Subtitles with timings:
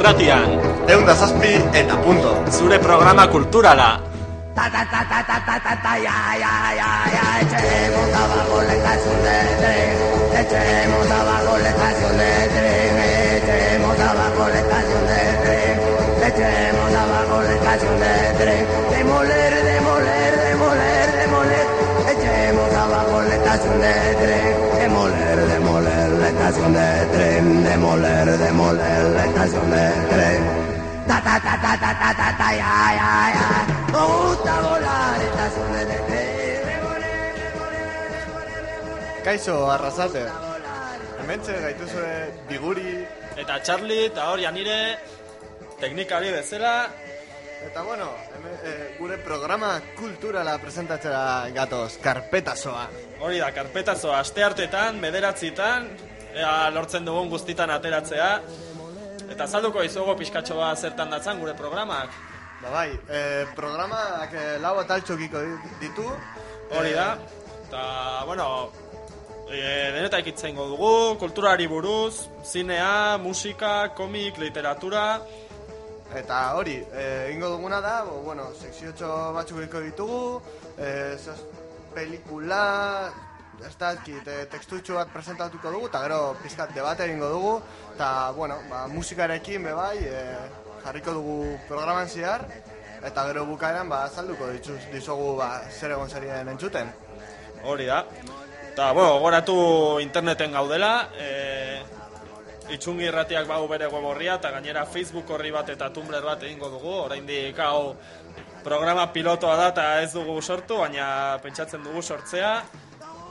[0.00, 0.48] irratian.
[0.88, 2.32] Egun da zazpi eta punto.
[2.56, 3.90] Zure programa kulturala.
[4.56, 7.76] Ta ta ta ta ta ta ta ta ya ya ya ya Etxe
[8.32, 8.76] bago de
[9.60, 9.92] tren
[10.40, 12.98] Etxe monta bago letasun de tren
[13.36, 15.76] Etxe monta bago letasun de tren
[16.28, 21.66] Etxe monta bago letasun de tren Demoler, demoler, demoler, demoler
[22.12, 25.69] Etxe monta bago letasun de tren Demoler, demoler
[26.30, 30.42] estación de tren, demoler, demoler la estación de tren.
[31.06, 33.48] Ta ta ta ta ta ta ta ta ya ya ya.
[33.92, 39.22] Me gusta volar estación de tren, demoler, demoler, demoler.
[39.24, 40.24] Kaixo, arrasate.
[41.20, 42.10] Hementxe gaituzue
[42.48, 43.06] biguri.
[43.36, 44.98] Eta Charlie, eta hori anire,
[45.80, 46.90] teknikari bezala.
[47.66, 52.86] Eta bueno, hemen, e, gure programa kulturala presentatzera gatoz, karpetazoa.
[53.20, 55.90] Hori da, karpetazoa, aste hartetan, bederatzitan,
[56.34, 58.30] ea lortzen dugun guztitan ateratzea.
[59.30, 62.10] Eta salduko izugu pixkatxo bat zertan datzan gure programak.
[62.62, 66.06] Ba bai, eh, programak eh, lau ataltxokiko di- ditu.
[66.76, 67.16] Hori da.
[67.66, 68.70] Eta, bueno,
[69.48, 75.20] e, denetak itzaingo dugu, kulturari buruz, zinea, musika, komik, literatura,
[76.10, 80.42] Eta hori, eh, egingo duguna da, bo, bueno, sekziotxo batzuk ditugu,
[80.76, 81.38] eh, zaz,
[81.94, 83.12] pelikula,
[83.66, 87.54] ez da, kit, eh, tekstutxo bat presentatuko dugu, eta gero pizkat debate egingo dugu,
[87.94, 90.36] eta, bueno, ba, musikarekin be bai, eh,
[90.84, 92.46] jarriko dugu programan zehar,
[93.04, 96.92] eta gero bukaeran, ba, azalduko dituz, dizugu, ba, zer egon zarien entzuten.
[97.64, 98.06] hori da.
[98.72, 101.82] Eta, bueno, gogoratu interneten gaudela, e,
[102.72, 106.70] itxungi irratiak bau bere web horria, eta gainera Facebook horri bat eta Tumblr bat egingo
[106.72, 107.96] dugu, oraindik hau
[108.64, 112.54] programa pilotoa da eta ez dugu sortu, baina pentsatzen dugu sortzea.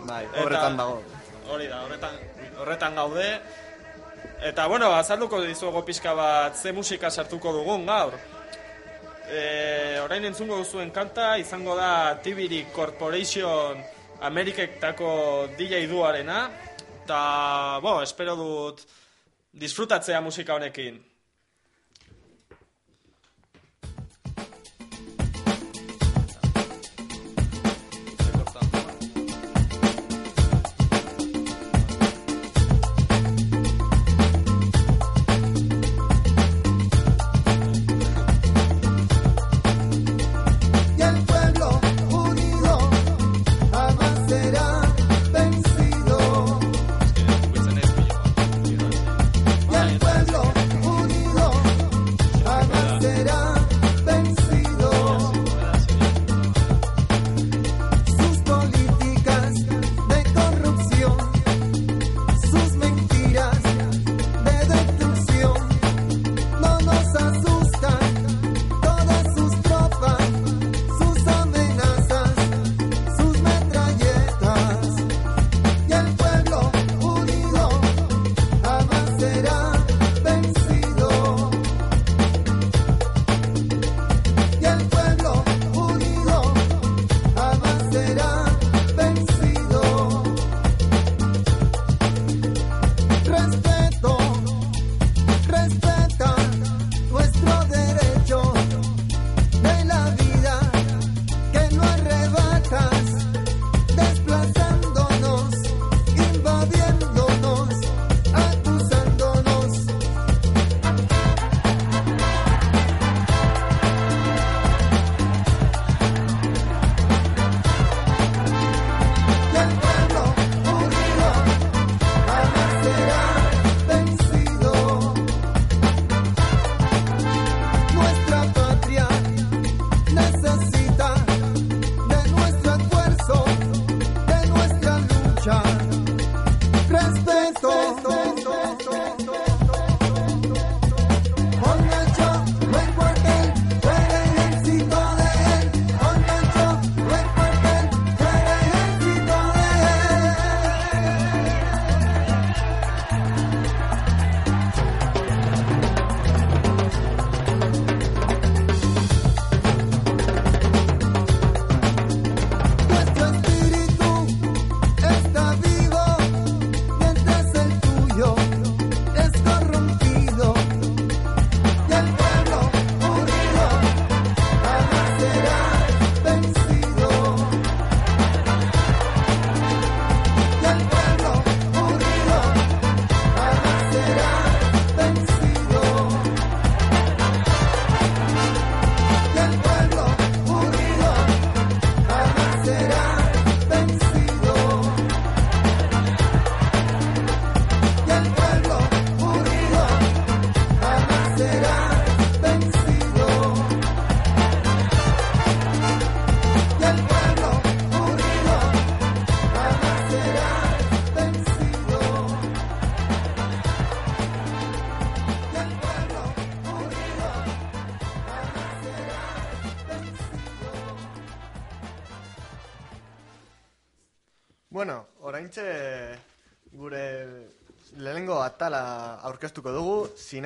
[0.06, 1.02] Bai, Eta- horretan dago.
[1.50, 2.16] Hori da, horretan,
[2.62, 3.30] horretan gaude.
[4.42, 8.14] Eta, bueno, azalduko dizuego pixka bat ze musika sartuko dugun gaur.
[9.30, 13.82] E, orain entzungo duzuen kanta, izango da Tibiri Corporation
[14.22, 16.50] Ameriketako DJ duarena.
[17.04, 18.82] Eta, bo, espero dut
[19.54, 21.00] disfrutatzea musika honekin.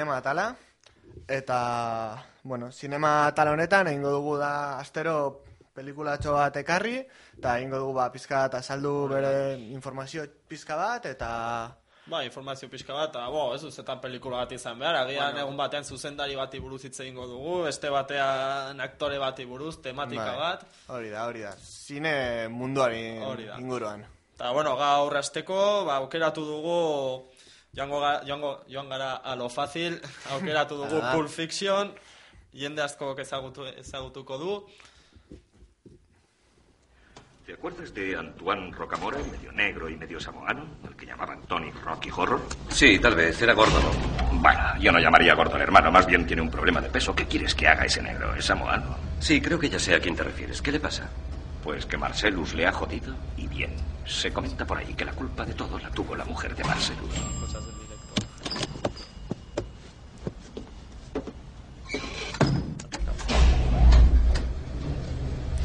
[0.03, 0.55] Sinema atala,
[1.27, 6.97] eta, bueno, sinema atala honetan egingo dugu da astero pelikulatxo bat ekarri,
[7.37, 12.91] eta egingo dugu ba, pizka bat azaldu bere informazio pizka bat, eta Ba, informazio pixka
[12.91, 16.81] bat, eta, bo, ez duzetan pelikula bat izan behar, agian egun batean zuzendari bati buruz
[16.83, 20.41] hitz egingo dugu, beste batean aktore bati buruz, tematika Bai.
[20.41, 23.05] bat, hori da, hori da, zine munduari
[23.55, 24.03] inguruan.
[24.35, 26.75] Eta, bueno, gaur hasteko, ba, aukeratu dugu,
[27.75, 29.99] joango, ga, joango, joan gara a lo fácil,
[30.31, 31.13] aukeratu dugu Ah.
[31.13, 31.93] Pulp Fiction,
[32.53, 34.65] jende asko ezagutu, ezagutuko du.
[37.45, 42.09] ¿Te acuerdas de Antoine Rocamora, medio negro y medio samoano, al que llamaban Tony Rocky
[42.09, 42.39] Horror?
[42.69, 43.41] Sí, tal vez.
[43.41, 44.39] Era gordo, ¿no?
[44.39, 47.13] Bueno, yo no llamaría gordo al hermano, más bien tiene un problema de peso.
[47.13, 48.33] ¿Qué quieres que haga ese negro?
[48.33, 48.95] ¿Es samoano?
[49.19, 50.61] Sí, creo que ya sé a quién te refieres.
[50.61, 51.09] ¿Qué le pasa?
[51.65, 53.75] Pues que Marcellus le ha jodido y bien.
[54.05, 57.13] Se comenta por ahí que la culpa de todo la tuvo la mujer de Marcellus.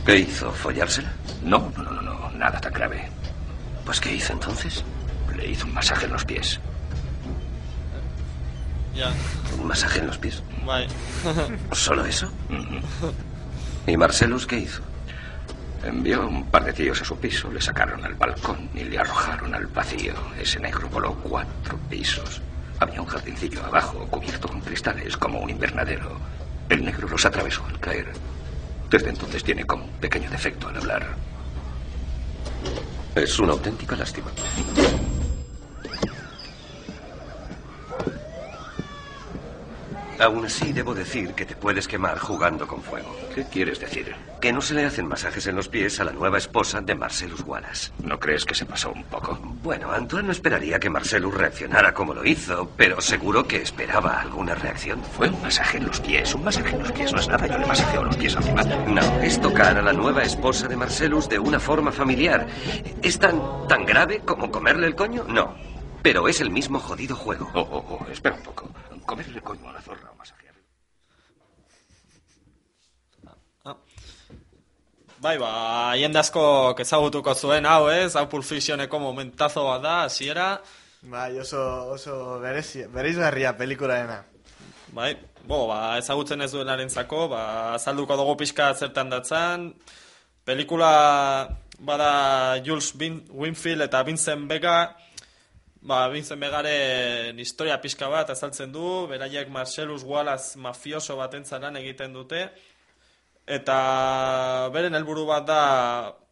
[0.09, 0.51] ¿Qué hizo?
[0.53, 1.13] ¿Follársela?
[1.43, 3.11] No, no, no, no, nada tan grave.
[3.85, 4.83] Pues ¿qué hizo entonces?
[5.37, 6.59] Le hizo un masaje en los pies.
[8.97, 9.11] Ja,
[9.61, 10.43] ¿Un masaje en los pies?
[10.65, 10.87] bai.
[11.73, 12.33] ¿Solo eso?
[13.87, 14.81] ¿Y Marcelus qué hizo?
[15.85, 19.55] Envió un par de tíos a su piso, le sacaron al balcón y le arrojaron
[19.55, 20.15] al vacío.
[20.41, 22.41] Ese negro voló cuatro pisos.
[22.81, 26.19] Había un jardincillo abajo, cubierto con cristales, como un invernadero.
[26.71, 28.07] El negro los atravesó al caer.
[28.91, 31.17] Desde entonces tiene como un pequeño defecto al hablar.
[33.15, 34.31] Es una auténtica lástima.
[40.21, 43.15] Aún así, debo decir que te puedes quemar jugando con fuego.
[43.35, 44.17] ¿Qué quieres decir?
[44.41, 47.43] Que no se le hacen masajes en los pies a la nueva esposa de Marcelus
[47.43, 47.93] Wallace.
[48.03, 49.39] ¿No crees que se pasó un poco?
[49.63, 54.57] Bueno, Antoine no esperaría que Marcelus reaccionara como lo hizo, pero seguro que esperaba alguna
[54.57, 55.01] reacción.
[55.17, 56.35] Fue un masaje en los pies.
[56.35, 57.47] Un masaje en los pies no es nada.
[57.47, 58.77] Yo le masajeo los pies a mi madre.
[58.89, 62.45] No, es tocar a la nueva esposa de Marcelus de una forma familiar.
[63.03, 65.25] ¿Es tan, tan grave como comerle el coño?
[65.29, 65.55] No.
[66.03, 67.49] Pero es el mismo jodido juego.
[67.55, 68.69] Oh, oh, oh, espera un poco.
[69.09, 70.63] Comerle el coño a la zorra o masajearle.
[75.19, 78.13] Bai, ba, jende asko ezagutuko zuen hau, ez?
[78.21, 80.51] Hau Pulp Fictioneko momentazo bat da, hasiera.
[81.01, 81.63] Bai, oso,
[81.95, 84.21] oso berezi, bereizgarria pelikulaena.
[84.93, 85.15] Bai,
[85.49, 87.43] bo, ba, ezagutzen ez duenaren zako, ba,
[87.81, 89.71] azalduko dugu pixka zertan datzan.
[90.45, 90.93] Pelikula
[91.81, 92.13] bada
[92.61, 94.79] Jules Win Winfield eta Vincent Vega,
[95.89, 102.13] ba, Vincent Vegaren historia pixka bat azaltzen du, beraiek Marcellus Wallace mafioso baten lan egiten
[102.13, 102.49] dute,
[103.47, 105.63] eta beren helburu bat da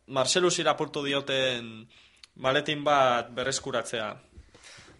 [0.08, 1.88] Marcellus irapurtu dioten
[2.36, 4.14] maletin bat berreskuratzea.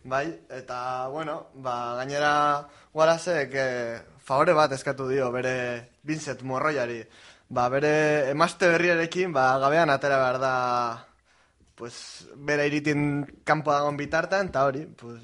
[0.06, 7.02] Bai, eta, bueno, ba, gainera Wallaceek eh, favore bat eskatu dio bere Vincent Morroiari.
[7.48, 10.54] Ba, bere emazte berriarekin, ba, gabean atera behar da,
[11.76, 15.20] pues, bere iritin kanpo dagoen bitartan, eta hori, pues,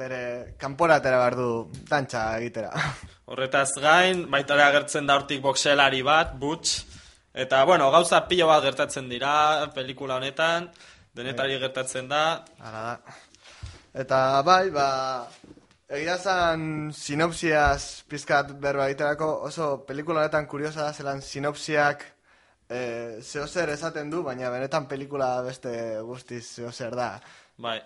[0.00, 1.48] bere kanpora atera behar du
[1.90, 2.70] dantxa egitera.
[3.30, 6.86] Horretaz gain, baita ere agertzen da hortik boxelari bat, Butch.
[7.34, 9.32] Eta, bueno, gauza pilo bat gertatzen dira
[9.74, 10.70] pelikula honetan,
[11.14, 12.24] denetari gertatzen da.
[12.58, 13.18] Hala da.
[14.02, 14.88] Eta bai, ba,
[15.90, 22.04] egia zan sinopsiaz pizkat berba egiterako oso pelikula honetan kuriosa da zelan sinopsiak
[22.70, 27.20] e, zehozer esaten du, baina benetan pelikula beste guztiz zehozer da.
[27.58, 27.80] Bai,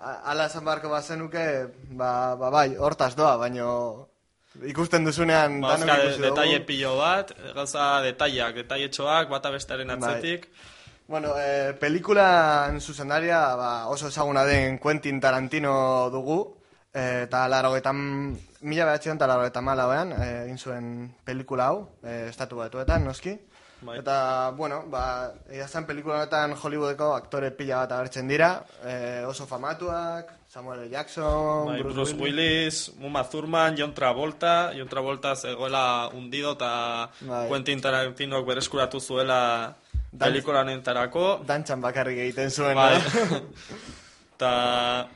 [0.00, 1.44] A- Hala esan beharko bazenuke,
[1.92, 4.06] ba, ba bai, hortaz doa, baino
[4.66, 6.22] ikusten duzunean ba, danok ikusi dugu.
[6.30, 9.98] detalle pilo bat, gauza detaileak, detailetxoak, bata bestearen Bai.
[9.98, 10.48] atzetik.
[11.10, 16.56] Bueno, eh, pelikulan zuzendaria ba, oso ezaguna den Quentin Tarantino dugu,
[16.94, 22.56] eh, eta larogetan, mila behatzion eta larogetan malauean, eh, egin zuen pelikula hau, eh, estatu
[22.56, 23.36] batuetan, noski.
[23.82, 23.98] Bai.
[24.02, 28.50] Eta, bueno, ba, egia zen pelikula honetan Hollywoodeko aktore pila bat agertzen dira,
[28.84, 30.88] eh, oso famatuak, Samuel.
[30.90, 32.88] Jackson, Bai, Bruce, Bruce Willis.
[32.90, 37.46] Willis, Uma Thurman, John Travolta, John Travolta zegoela hundido eta Bai.
[37.48, 39.76] Quentin Tarantinok bereskuratu zuela
[40.18, 41.40] pelikula honetarako.
[41.46, 42.98] Dantxan bakarrik egiten zuen, Bai.
[42.98, 43.40] no?
[44.40, 45.06] Ta,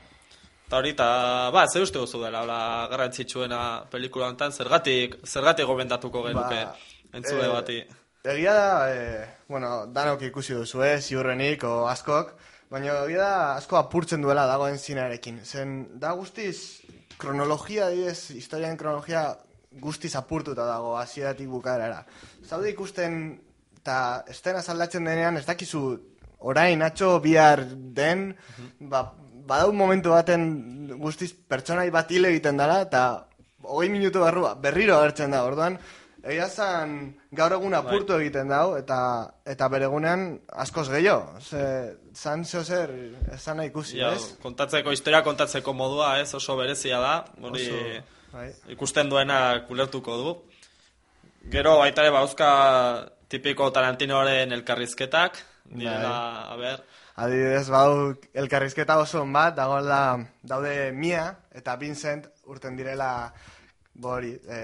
[0.69, 6.21] ta hori, ta, ba, ze uste duzu dela, hola, garrantzitsuena pelikula honetan, zergatik, zergatik gobendatuko
[6.27, 6.75] genuke, Ba,
[7.11, 7.79] entzule eh, bati.
[8.25, 12.31] Egia da, e, bueno, danok ikusi duzu, eh, ziurrenik, o askok,
[12.73, 15.43] baina egia da asko apurtzen duela dagoen zinearekin.
[15.45, 16.81] Zen, da guztiz,
[17.21, 19.27] kronologia, didez, historiaren kronologia
[19.81, 21.99] guztiz apurtuta dago, hasieratik bukaerara.
[22.49, 23.19] Zaude ikusten,
[23.77, 23.97] eta
[24.33, 25.83] estena aldatzen denean, ez dakizu
[26.39, 27.61] orain atxo bihar
[27.99, 28.31] den,
[28.79, 29.03] ba,
[29.45, 30.47] badau momentu baten
[30.97, 33.03] guztiz pertsonai bat hile egiten dara, eta
[33.61, 35.77] hogei minutu barrua berriro agertzen da, orduan,
[36.25, 36.95] egia zan
[37.37, 38.97] gaur egun apurtu egiten dau, eta,
[39.45, 40.25] eta bere egunean
[40.65, 41.39] askoz gehiago.
[41.41, 41.61] Ze,
[42.17, 42.91] zan zeo zer,
[43.35, 44.33] esan ikusi, Ja, ez?
[44.41, 47.69] kontatzeko, historia kontatzeko modua, ez, oso berezia da, hori
[48.33, 48.49] bai.
[48.73, 50.35] ikusten duena kulertuko du.
[51.53, 52.49] Gero baita ere bauzka
[53.29, 56.15] tipiko Tarantinoren elkarrizketak, direla,
[56.51, 56.83] a ber,
[57.15, 63.31] Adibidez, badu elkarrizketa oso on bat, dagoela daude Mia eta Vincent urten direla
[63.93, 64.57] bori, e,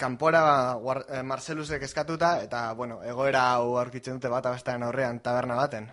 [0.00, 0.42] kanpora
[0.82, 5.90] guar, e, Marcelusek eskatuta eta, bueno, egoera hau aurkitzen dute bat abestean aurrean taberna baten.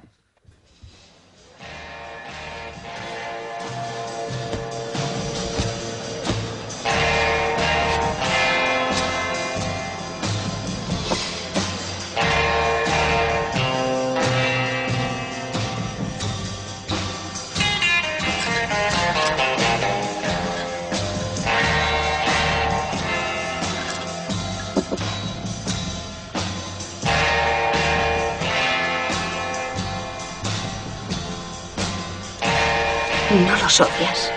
[33.68, 34.32] Los odias.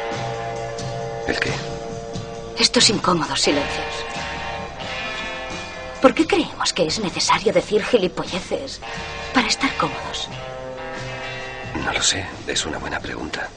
[1.28, 1.52] ¿El qué?
[2.58, 3.94] Estos incómodos silencios.
[6.02, 8.80] ¿Por qué creemos que es necesario decir gilipolleces
[9.32, 10.28] para estar cómodos?
[11.84, 12.26] No lo sé.
[12.48, 13.48] Es una buena pregunta.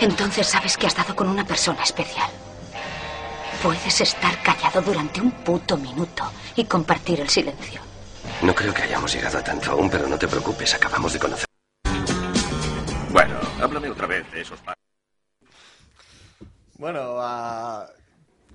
[0.00, 2.30] Entonces sabes que has dado con una persona especial.
[3.62, 6.24] Puedes estar callado durante un puto minuto
[6.56, 7.80] y compartir el silencio.
[8.42, 10.74] No creo que hayamos llegado a tanto aún, pero no te preocupes.
[10.74, 11.49] Acabamos de conocer.
[13.12, 14.74] Bueno, háblame otra vez de esos pa-
[16.78, 17.86] Bueno, ba,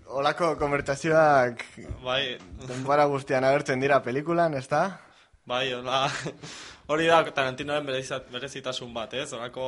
[0.07, 1.63] olako konbertazioak
[2.03, 4.99] bai, denbora guztian agertzen dira pelikulan, ez da?
[5.45, 6.07] bai, hola,
[6.87, 9.27] hori da Tarantinoren berezit- berezitasun bat, ez?
[9.33, 9.67] Horako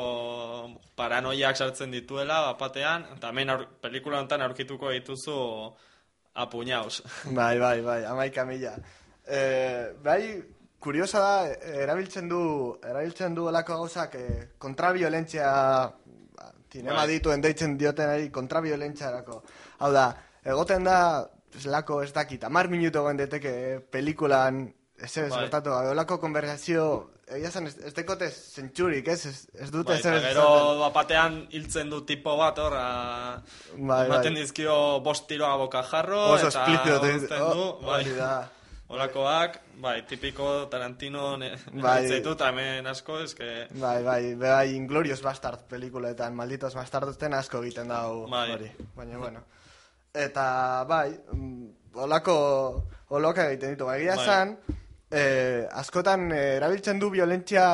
[0.96, 5.36] paranoiak sartzen dituela, bapatean, eta hemen aur, pelikula honetan aurkituko dituzu
[6.34, 7.04] apuñaus.
[7.26, 8.74] Bai, bai, bai, amaika mila.
[9.28, 10.42] E, bai,
[10.80, 12.42] kuriosa da, e, erabiltzen du,
[12.84, 14.28] erabiltzen du olako gauzak e,
[14.62, 15.50] kontrabiolentzia,
[16.38, 17.16] ba, tinema Bai.
[17.16, 19.42] dituen deitzen diotenari kontrabiolentzarako.
[19.80, 20.10] Hau da,
[20.46, 21.00] egoten da,
[21.58, 23.54] zelako ez dakit, amar minutu egon deteke
[23.92, 24.66] pelikulan,
[24.98, 25.44] ez ez, Bai.
[25.46, 26.88] gertatu, gabe, olako konversazio,
[27.28, 31.40] egia zen, ez, ez dekote zentsurik, ez, ez, ez dute Bai, zer eta gero bapatean
[31.54, 32.78] hiltzen du tipo bat hor,
[33.78, 34.44] Bai, ematen bai.
[34.44, 38.04] dizkio bost tiroa bokajarro, Oso eta explizito, uzten oh, bai.
[38.18, 38.32] da.
[38.88, 42.08] Olakoak, bai, tipiko Tarantino ne, Bai.
[42.08, 42.20] bai.
[42.22, 43.68] eta hemen asko, eske...
[43.82, 48.46] Bai, bai, bai, Inglorious Bastard pelikuletan, malditos bastardosten asko egiten dau Bai.
[48.56, 48.70] hori.
[48.96, 49.44] Baina, bueno.
[50.16, 52.38] Eta, bai, mm, olako,
[53.10, 53.90] oloka egiten ditu.
[53.92, 54.24] Egia Bai.
[54.24, 54.56] esan,
[55.12, 57.68] eh, askotan eh, erabiltzen du violentzia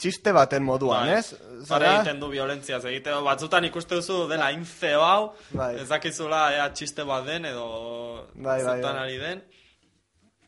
[0.00, 1.18] txiste baten moduan, Bai.
[1.18, 1.34] ez?
[1.68, 5.74] Bara egiten du violentziaz egite, batzutan ikuste duzu dela infeo hau, Bai.
[5.82, 8.94] ez dakizula ea txiste bat den edo Bai, bai, bai.
[9.08, 9.42] ari den.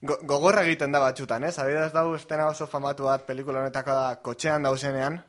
[0.03, 1.57] Go gogorra egiten da batzutan, ez?
[1.63, 5.21] Abidez dau estena oso famatu bat pelikula honetako da kotxean dauzenean.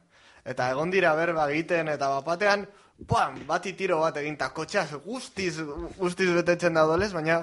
[0.44, 2.66] Eta egon dira berba egiten eta bapatean,
[3.08, 5.60] pam, bati tiro bat egin, eta kotxeaz guztiz,
[6.00, 7.38] guztiz betetzen da dolez, baina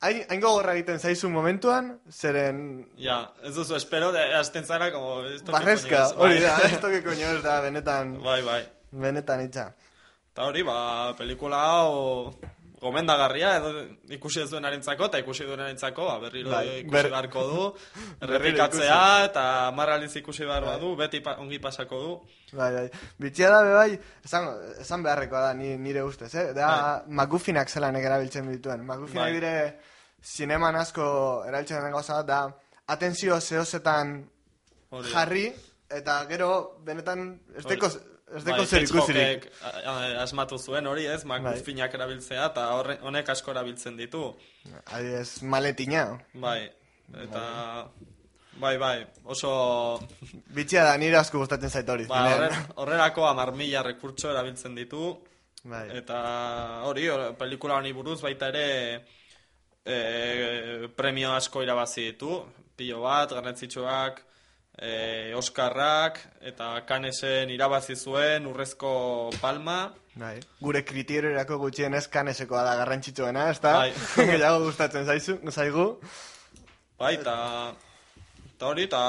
[0.00, 5.20] hain, hain gogorra egiten zaizu momentuan, zeren Ja, ez duzu espero, de, azten zara, como...
[5.52, 6.42] barrezka, hori bai.
[6.48, 8.62] da, esto que coño ez da, benetan, Bai, bai.
[8.90, 9.74] benetan itxa.
[10.32, 12.34] Eta hori, ba, pelikula hau
[12.80, 13.70] gomendagarria, edo
[14.12, 17.62] ikusi ez duenarentzako, eta ikusi duenarentzako, ba, berriro Bai, ikusi ber- beharko du,
[18.26, 18.98] errepikatzea,
[19.30, 19.44] eta
[19.76, 22.12] marraliz ikusi behar badu, beti pa, ongi pasako du.
[22.52, 22.86] Bai, bai.
[23.22, 24.48] Bitxia da, bai, esan,
[24.84, 26.46] esan beharrekoa da, ni, nire ustez, eh?
[26.56, 28.84] Da, McGuffinak zelanek erabiltzen dituen.
[28.84, 29.32] McGuffinak Bai.
[29.40, 29.54] dire,
[30.22, 31.08] zineman asko
[31.48, 32.42] erabiltzen den gauza da,
[32.92, 34.18] atentzio zehozetan
[35.12, 35.48] jarri,
[35.90, 36.50] eta gero,
[36.84, 37.88] benetan, ez deko,
[38.34, 39.46] ez deko Bai, zer ikusirik.
[40.22, 42.66] Asmatu zuen hori, ez, McGuffinak erabiltzea, eta
[43.06, 44.28] honek asko erabiltzen ditu.
[44.86, 46.08] Adibidez, maletina.
[46.34, 46.60] Bai,
[47.22, 47.46] eta...
[48.56, 49.50] Bai, bai, oso...
[50.56, 52.06] Bitxia da, nire asko gustatzen zait hori.
[52.08, 52.38] Ba, zinean.
[52.46, 55.10] horre, horrelako amar mila rekurtso erabiltzen ditu,
[55.68, 55.84] Bai.
[55.98, 56.20] eta
[56.88, 58.64] hori, hor- pelikula honi buruz baita ere
[59.84, 62.38] e, premio asko irabazi ditu,
[62.76, 64.22] pilo bat, garrantzitsuak,
[64.78, 70.38] e, Oskarrak, eta Canesen irabazi zuen urrezko palma, Bai.
[70.64, 73.72] Gure kriteriorako gutxienez kanesekoa da garrantzitsuena, ez da?
[73.82, 73.90] Bai.
[74.30, 75.84] Gehiago gustatzen zaizu, zaigu.
[76.96, 77.34] bai, eta
[78.54, 79.02] eta hori, eta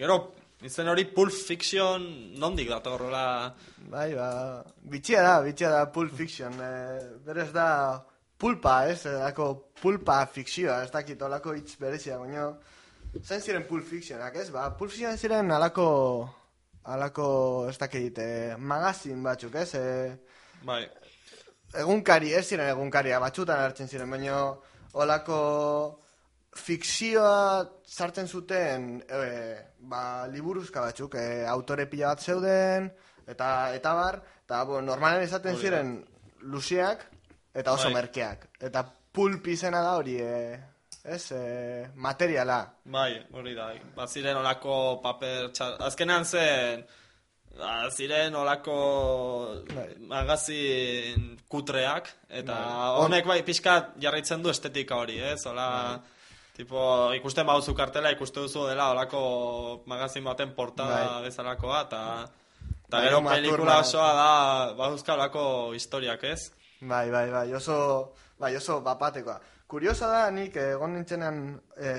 [0.00, 0.16] gero,
[0.64, 2.06] izen hori Pulp Fiction
[2.40, 3.52] nondik dator, horrela,
[3.92, 4.30] Bai, ba,
[4.88, 6.56] bitxia da, bitxia da Pulp Fiction.
[6.56, 7.68] E, berez da
[8.40, 9.02] pulpa, ez?
[9.04, 9.50] Dako
[9.82, 12.48] pulpa fikzioa, ez dakit olako hitz berezia, baina...
[13.24, 14.50] Zain ziren Pulp Fictionak, ez?
[14.54, 15.88] Ba, Pulp Fiction ziren alako...
[16.88, 17.24] Alako,
[17.68, 19.74] ez dakit, eh, magazin batzuk, ez?
[19.76, 20.14] Eh,
[20.64, 20.86] Bai,
[21.76, 24.38] egunkari, ez ziren egunkaria, batzutan hartzen ziren, baina
[24.96, 25.40] olako
[26.58, 29.18] fikzioa sartzen zuten e,
[29.90, 32.88] ba, liburuzka batzuk, e, autore pila bat zeuden,
[33.28, 35.92] eta eta bar, eta bo, normalen izaten ziren
[36.40, 37.04] luziak
[37.54, 38.00] eta oso Bai.
[38.00, 38.48] merkeak.
[38.60, 40.58] Eta pulp izena da hori, e,
[41.14, 42.60] ez, e, materiala.
[42.84, 43.72] bai, hori da.
[43.96, 45.76] Ba, ziren olako paper txar...
[45.88, 46.84] Azkenean zen...
[47.58, 48.74] Ba, ziren olako
[49.74, 49.88] Bai.
[50.06, 52.92] magazin kutreak, eta Bai.
[53.02, 55.40] honek bai pixkat jarraitzen du estetika hori, ez?
[55.50, 55.98] Ola,
[56.54, 56.80] tipo,
[57.18, 61.24] ikusten bauzu kartela, ikuste duzu dela olako magazin baten portada Bai.
[61.26, 62.02] bezalakoa, eta...
[62.88, 64.30] Eta Bai, gero pelikula osoa da,
[64.78, 65.42] bauzka olako
[65.76, 66.52] historiak, ez?
[66.80, 69.40] Bai, bai, bai, oso, bai, oso bapatekoa.
[69.68, 71.40] Kuriosa da, nik egon nintzenean
[71.76, 71.90] e,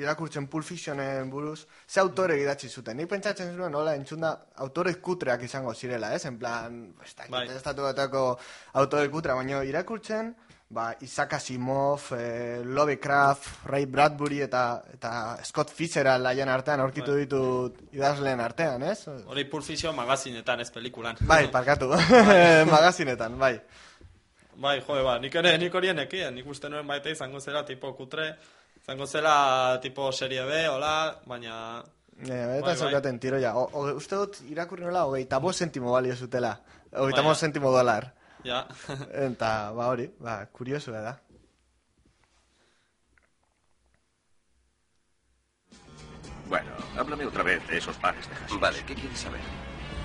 [0.00, 2.96] irakurtzen Pulp Fictionen buruz, ze autore idatzi zuten.
[2.96, 4.32] Nik pentsatzen zuen, nola, entzunda,
[4.64, 6.24] autore kutreak izango zirela, ez?
[6.24, 7.46] En plan, ez dakit, Bai.
[7.52, 8.24] estatu batako
[8.80, 10.32] autore kutra, baina irakurtzen,
[10.72, 15.12] ba, Isaac Asimov, e, Lovecraft, Ray Bradbury eta, eta
[15.44, 17.26] Scott Fitzgerald laien artean aurkitu Bai.
[17.26, 19.02] ditut idazleen artean, ez?
[19.28, 21.20] Hori Pulp Fiction magazinetan, ez pelikulan.
[21.28, 21.92] Bai, parkatu,
[22.76, 23.58] magazinetan, bai.
[24.56, 27.90] Bai, jode, ba, nik ere, nik horien ekien, nik uste nuen baita izango zela tipo
[27.96, 28.30] kutre,
[28.80, 29.34] izango zela
[29.82, 30.92] tipo serie B, hola,
[31.28, 31.58] baina...
[32.24, 33.52] Eh, eta Bai, zeukaten tiroia.
[33.60, 36.54] O, o, uste dut irakurri nola, hogeita bost sentimo balio zutela.
[36.92, 37.44] Hogeita bost ja.
[37.44, 38.08] sentimo dolar.
[38.46, 38.64] Ja,
[39.28, 41.18] Eta, ba hori, ba, kurioso da.
[46.48, 48.60] Bueno, háblame otra vez de esos bares de hashish.
[48.60, 49.40] Vale, ¿qué quieres saber?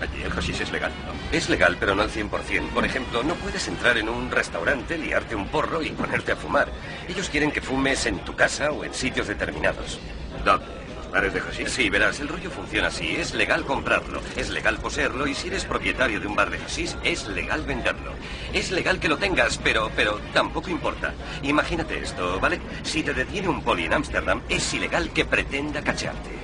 [0.02, 1.38] Allí el hashish es legal, ¿no?
[1.38, 2.70] Es legal, pero no al 100%.
[2.70, 6.70] Por ejemplo, no puedes entrar en un restaurante, liarte un porro y ponerte a fumar.
[7.08, 10.00] Ellos quieren que fumes en tu casa o en sitios determinados.
[10.44, 10.66] ¿Dónde?
[10.98, 11.68] ¿Los bares de hashish?
[11.68, 13.16] Sí, verás, el rollo funciona así.
[13.16, 16.96] Es legal comprarlo, es legal poseerlo y si eres propietario de un bar de hashish,
[17.04, 18.14] es legal venderlo.
[18.54, 21.14] Es legal que lo tengas, pero, pero tampoco importa.
[21.44, 22.60] Imagínate esto, ¿vale?
[22.82, 26.42] Si te detiene un poli en Ámsterdam, es ilegal que pretenda cachearte.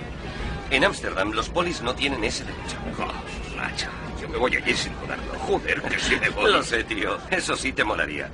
[0.70, 2.76] En Ámsterdam los polis no tienen ese derecho.
[3.58, 3.88] Macho,
[4.22, 5.34] yo me voy allí sin dudarlo.
[5.39, 6.52] Joder, que sí me voy.
[6.52, 7.17] Lo sé, tío.
[7.32, 8.30] Eso sí te molaría.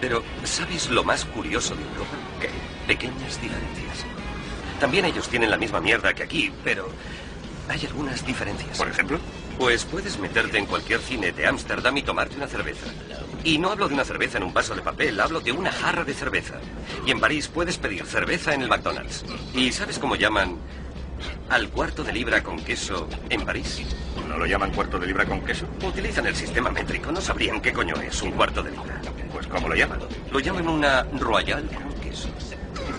[0.00, 2.16] Pero, ¿sabes lo más curioso de Europa?
[2.40, 2.50] ¿Qué?
[2.86, 4.04] Pequeñas diferencias.
[4.78, 6.88] También ellos tienen la misma mierda que aquí, pero
[7.68, 8.78] hay algunas diferencias.
[8.78, 9.18] Por ejemplo,
[9.58, 12.86] Pues puedes meterte en cualquier cine de Ámsterdam y tomarte una cerveza.
[13.42, 16.04] Y no hablo de una cerveza en un vaso de papel, hablo de una jarra
[16.04, 16.60] de cerveza.
[17.04, 19.24] Y en París puedes pedir cerveza en el McDonald's.
[19.54, 20.56] ¿Y sabes cómo llaman
[21.48, 23.82] al cuarto de libra con queso en París?
[24.28, 25.66] ¿no lo llaman cuarto de libra con queso?
[25.82, 29.00] Utilizan el sistema métrico, no sabrían qué coño es un cuarto de libra.
[29.32, 30.00] Pues ¿cómo lo llaman?
[30.30, 32.28] Lo llaman una royal con queso.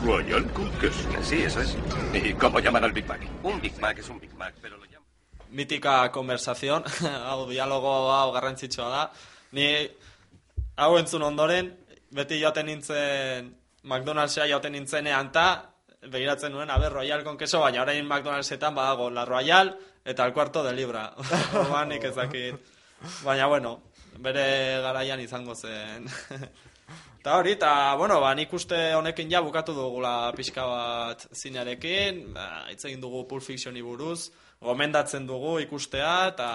[0.03, 1.08] Royal con queso.
[1.21, 1.77] Sí, eso es.
[2.13, 3.21] ¿Y cómo llaman al Big Mac?
[3.43, 4.89] Un Big Mac es un Big Mac, pero lo llaman...
[5.51, 6.84] mitika konversazion,
[7.25, 9.12] hau dialogo hau garrantzitsua da.
[9.51, 9.65] Ni
[10.77, 11.71] hau entzun ondoren,
[12.13, 13.49] beti joaten nintzen
[13.84, 15.68] McDonald'sea joaten nintzenean ta,
[16.02, 20.64] begiratzen nuen, aber, Royal con queso, baina orain McDonald'setan badago la Royal eta el cuarto
[20.64, 21.14] de libra.
[21.54, 22.56] Orduan nik ezakit.
[23.24, 23.80] Baina, bueno,
[24.18, 26.10] bere garaian izango zen.
[27.20, 32.46] Eta hori, eta, bueno, ba, nik uste honekin ja bukatu dugula pixka bat zinearekin, ba,
[32.72, 34.32] egin dugu Pulp Fictioni buruz,
[34.64, 36.48] gomendatzen dugu ikustea, eta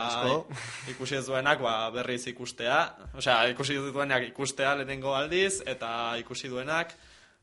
[0.94, 2.78] ikusi ez duenak ba, berriz ikustea,
[3.12, 6.96] osea, ikusi duenak ikustea lehenengo aldiz, eta ikusi duenak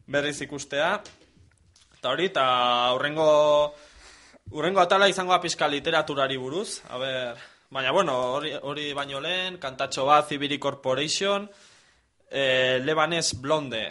[0.10, 0.96] berriz ikustea,
[2.02, 2.44] eta hori, eta
[2.96, 3.76] hurrengo,
[4.58, 9.60] hurrengo atala izango da pixka literaturari buruz, a ber, baina, bueno, hori, hori baino lehen,
[9.62, 11.46] kantatxo bat, Zibiri Corporation,
[12.32, 13.84] eh, Lebanez Blonde,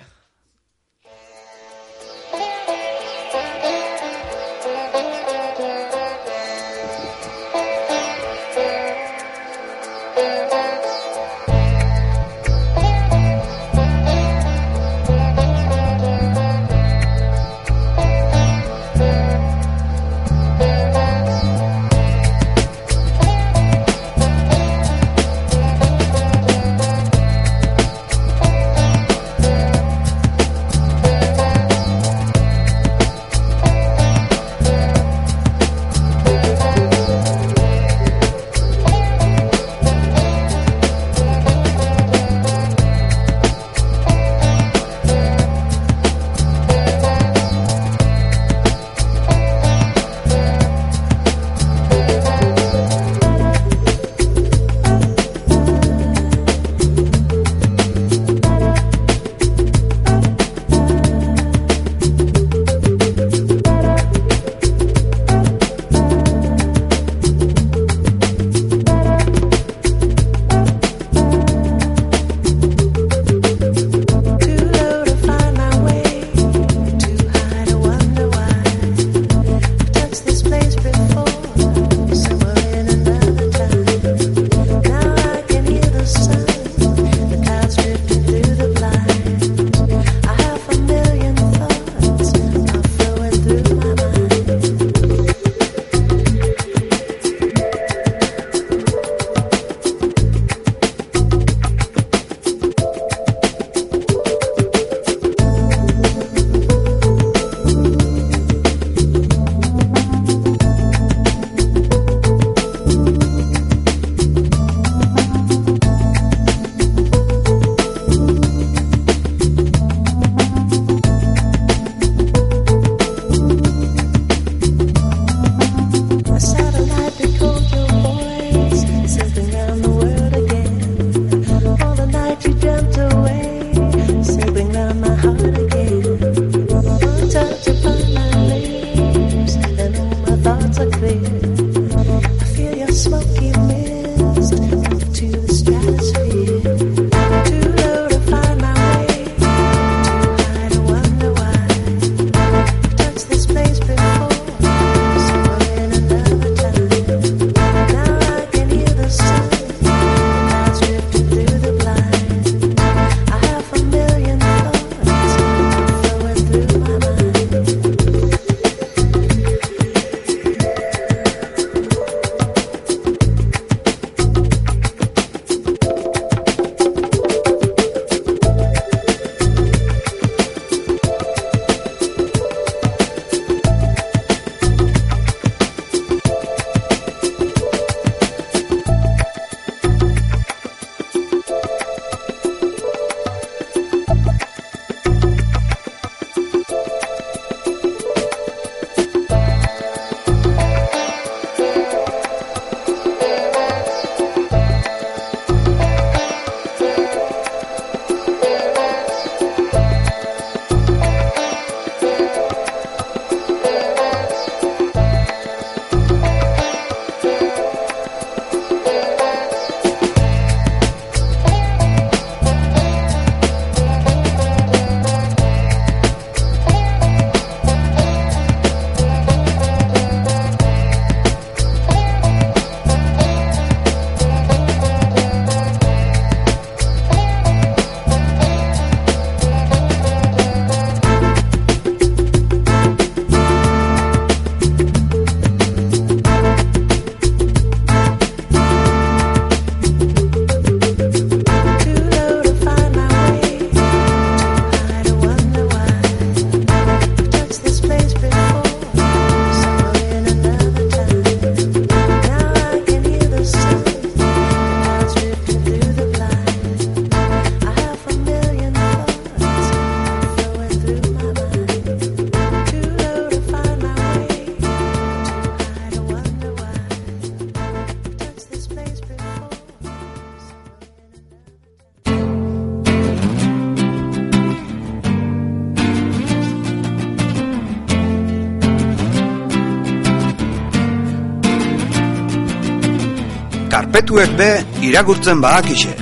[294.01, 294.51] karpetuek be
[294.87, 295.93] iragurtzen badakixe.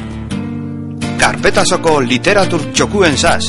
[1.19, 3.45] Karpetasoko literatur txokuen zaz.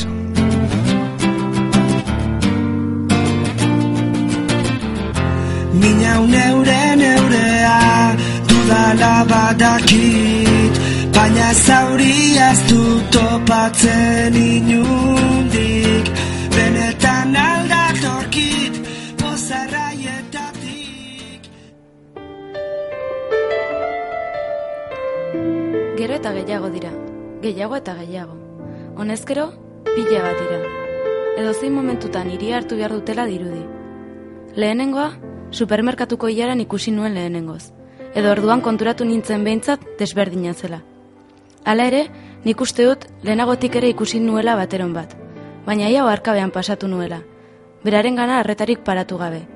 [5.80, 7.78] Mina neure neurea
[8.48, 10.74] dudala badakit
[11.14, 12.82] Baina zauria ez du
[13.14, 15.89] topatzen inundik
[29.30, 29.52] Honezkero,
[29.94, 30.58] pila bat dira.
[31.38, 33.60] Edo zein momentutan hiri hartu behar dutela dirudi.
[34.56, 35.12] Lehenengoa,
[35.52, 37.70] supermerkatuko hilaran ikusi nuen lehenengoz.
[38.14, 40.80] Edo orduan konturatu nintzen behintzat desberdina zela.
[41.64, 42.02] Hala ere,
[42.44, 45.14] nik uste dut lehenagotik ere ikusi nuela bateron bat.
[45.64, 47.22] Baina ia arkabean pasatu nuela.
[47.84, 49.46] Beraren gana arretarik paratu gabe.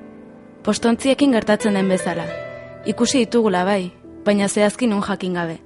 [0.63, 2.29] Postontziekin gertatzen den bezala.
[2.87, 3.91] Ikusi ditugula bai,
[4.25, 5.59] baina zehazki nun jakin gabe.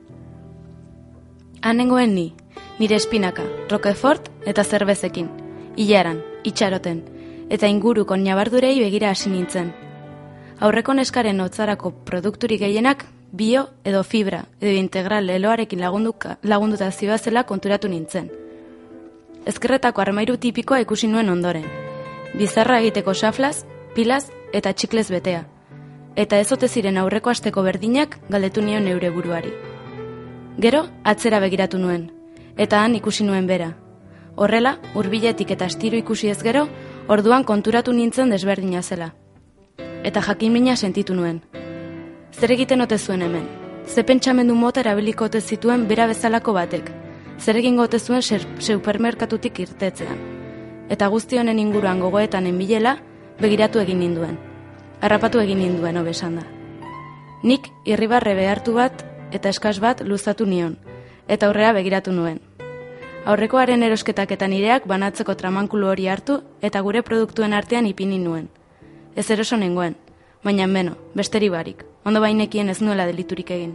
[1.60, 2.32] Hanengoen ni,
[2.78, 5.28] nire espinaka, Roquefort eta zerbezekin.
[5.76, 7.02] Ilaran, itxaroten,
[7.50, 9.72] eta inguruko nabardurei begira hasi nintzen.
[10.60, 17.88] Aurreko neskaren hotzarako produkturik gehienak bio edo fibra edo integral leloarekin lagunduka, lagunduta zioazela konturatu
[17.88, 18.30] nintzen.
[19.46, 21.64] Ezkerretako armairu tipikoa ikusi nuen ondoren.
[22.34, 23.64] Bizarra egiteko xaflaz,
[23.94, 25.46] pilaz eta txiklez betea.
[26.16, 29.54] Eta ez ote ziren aurreko asteko berdinak galdetu nion neure buruari.
[30.58, 32.08] Gero, atzera begiratu nuen,
[32.58, 33.76] eta han ikusi nuen bera.
[34.34, 36.66] Horrela, hurbiletik eta astiro ikusi ez gero,
[37.08, 39.14] orduan konturatu nintzen desberdina zela.
[40.04, 41.40] Eta jakin mina sentitu nuen.
[42.32, 43.46] Zer egiten ote zuen hemen?
[43.86, 46.90] Ze pentsamendu mota erabiliko ote zituen bera bezalako batek?
[47.38, 50.18] Zer egingo ote zuen supermerkatutik irtetzean?
[50.88, 52.98] Eta guzti honen inguruan gogoetan enbilela,
[53.40, 54.38] begiratu egin ninduen.
[55.00, 56.44] Harrapatu egin ninduen, hobesan da.
[57.42, 60.76] Nik irribarre behartu bat eta eskas bat luzatu nion,
[61.28, 62.47] eta aurrera begiratu nuen.
[63.26, 68.48] Aurrekoaren erosketak eta nireak banatzeko tramankulu hori hartu eta gure produktuen artean ipini nuen.
[69.16, 69.96] Ez eroso nengoen,
[70.44, 73.74] baina beno, besteri barik, ondo bainekien ez nuela deliturik egin.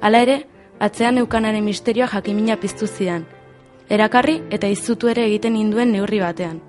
[0.00, 0.46] Hala ere,
[0.80, 3.26] atzean eukanaren misterioa jakimina piztu zidan.
[3.88, 6.60] Erakarri eta izutu ere egiten induen neurri batean.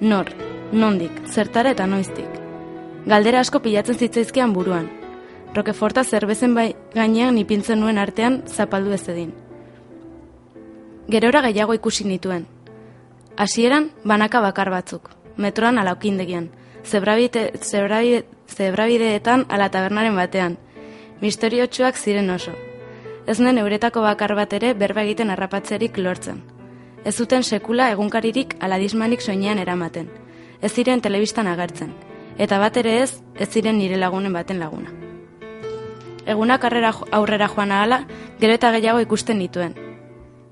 [0.00, 0.30] Nor,
[0.72, 2.40] nondik, zertara eta noiztik.
[3.06, 4.90] Galdera asko pilatzen zitzaizkian buruan.
[5.54, 9.43] Rokeforta zerbezen bai gainean ipintzen nuen artean zapaldu ez edin.
[11.08, 12.46] Gerora gehiago ikusi nituen.
[13.36, 16.48] Hasieran banaka bakar batzuk, metroan ala okindegian,
[16.84, 20.56] zebrabide, zebrabide, zebrabideetan ala tabernaren batean.
[21.20, 22.54] Misteriotsuak ziren oso.
[23.26, 26.42] Ez nen euretako bakar bat ere berba egiten harrapatzerik lortzen.
[27.04, 30.08] Ez zuten sekula egunkaririk aladismanik soinean eramaten.
[30.62, 31.92] Ez ziren telebistan agertzen.
[32.38, 34.88] Eta bat ere ez, ez ziren nire lagunen baten laguna.
[36.26, 38.06] Egunak aurrera joan ahala,
[38.40, 39.93] gero eta gehiago ikusten nituen.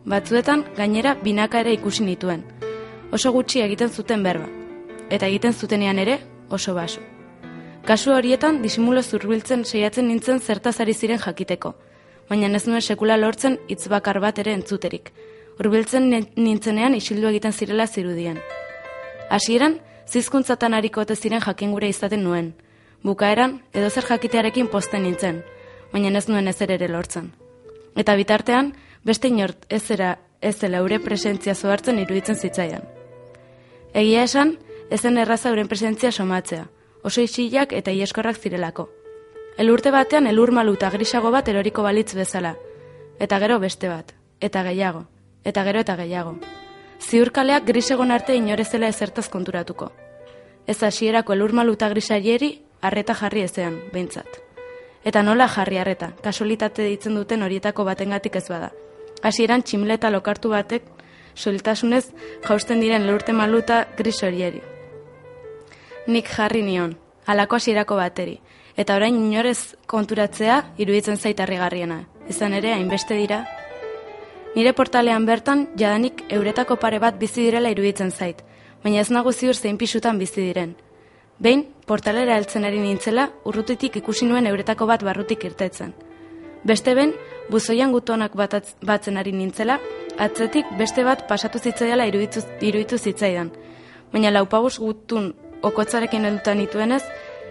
[0.05, 2.43] Batzuetan, gainera, binaka ere ikusi nituen.
[3.13, 4.49] Oso gutxi egiten zuten berba.
[5.11, 6.19] Eta egiten zutenean ere,
[6.51, 7.01] oso basu.
[7.87, 11.75] Kasu horietan, disimulo zurbiltzen saiatzen nintzen zertaz ari ziren jakiteko.
[12.29, 15.13] Baina ez nuen sekula lortzen hitz bakar bat ere entzuterik.
[15.59, 18.39] Hurbiltzen ni- nintzenean isildu egiten zirela zirudien.
[19.31, 22.55] Hasieran, zizkuntzatan hariko ote ziren jakingure izaten nuen.
[23.03, 25.43] Bukaeran, edozer jakitearekin posten nintzen,
[25.93, 27.33] baina ez nuen ezer ere lortzen.
[27.97, 28.73] Eta bitartean,
[29.05, 32.83] beste inort ez zera ez zela eure presentzia zohartzen iruditzen zitzaidan.
[33.95, 34.57] Egia esan,
[34.91, 36.67] ezen erraza euren presentzia somatzea,
[37.03, 38.89] oso isilak eta ieskorrak zirelako.
[39.59, 42.57] Elurte batean elur malu eta grisago bat eroriko balitz bezala,
[43.21, 45.05] eta gero beste bat, eta gehiago,
[45.45, 46.37] eta gero eta gehiago.
[47.03, 49.93] Ziurkaleak grisegon arte inorezela ezertaz konturatuko.
[50.67, 54.41] Ez hasierako elur malu eta grisaieri, arreta jarri ezean, behintzat.
[55.05, 58.71] Eta nola jarri arreta, kasualitate ditzen duten horietako batengatik ez bada.
[59.23, 60.83] Hasieran tximleta lokartu batek,
[61.35, 62.11] soiltasunez
[62.47, 64.61] jausten diren lurte maluta gris horieri.
[66.07, 68.41] Nik jarri nion, halako hasierako bateri,
[68.77, 72.03] eta orain inorez konturatzea iruditzen zait harrigarriena.
[72.29, 73.45] Izan ere, hainbeste dira.
[74.55, 78.43] Nire portalean bertan, jadanik euretako pare bat bizi direla iruditzen zait,
[78.83, 80.75] baina ez nago ziur zein pisutan bizi diren.
[81.43, 85.95] Behin, portalera heltzen ari nintzela, urrutitik ikusi nuen euretako bat barrutik irtetzen.
[86.65, 87.15] Beste ben,
[87.51, 89.81] buzoian gutonak batatz- batzen ari nintzela,
[90.19, 93.53] atzetik beste bat pasatu zitzaiala iruditu, iruditu zitzaidan.
[94.13, 97.03] Baina laupabuz gutun okotzarekin helduta nituenez,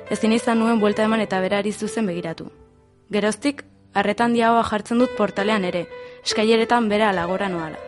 [0.10, 2.51] ezin izan nuen buelta eman eta berari zuzen begiratu.
[3.12, 5.88] Geroztik, arretan diagoa jartzen dut portalean ere,
[6.23, 7.80] eskaileretan bera alagora noala.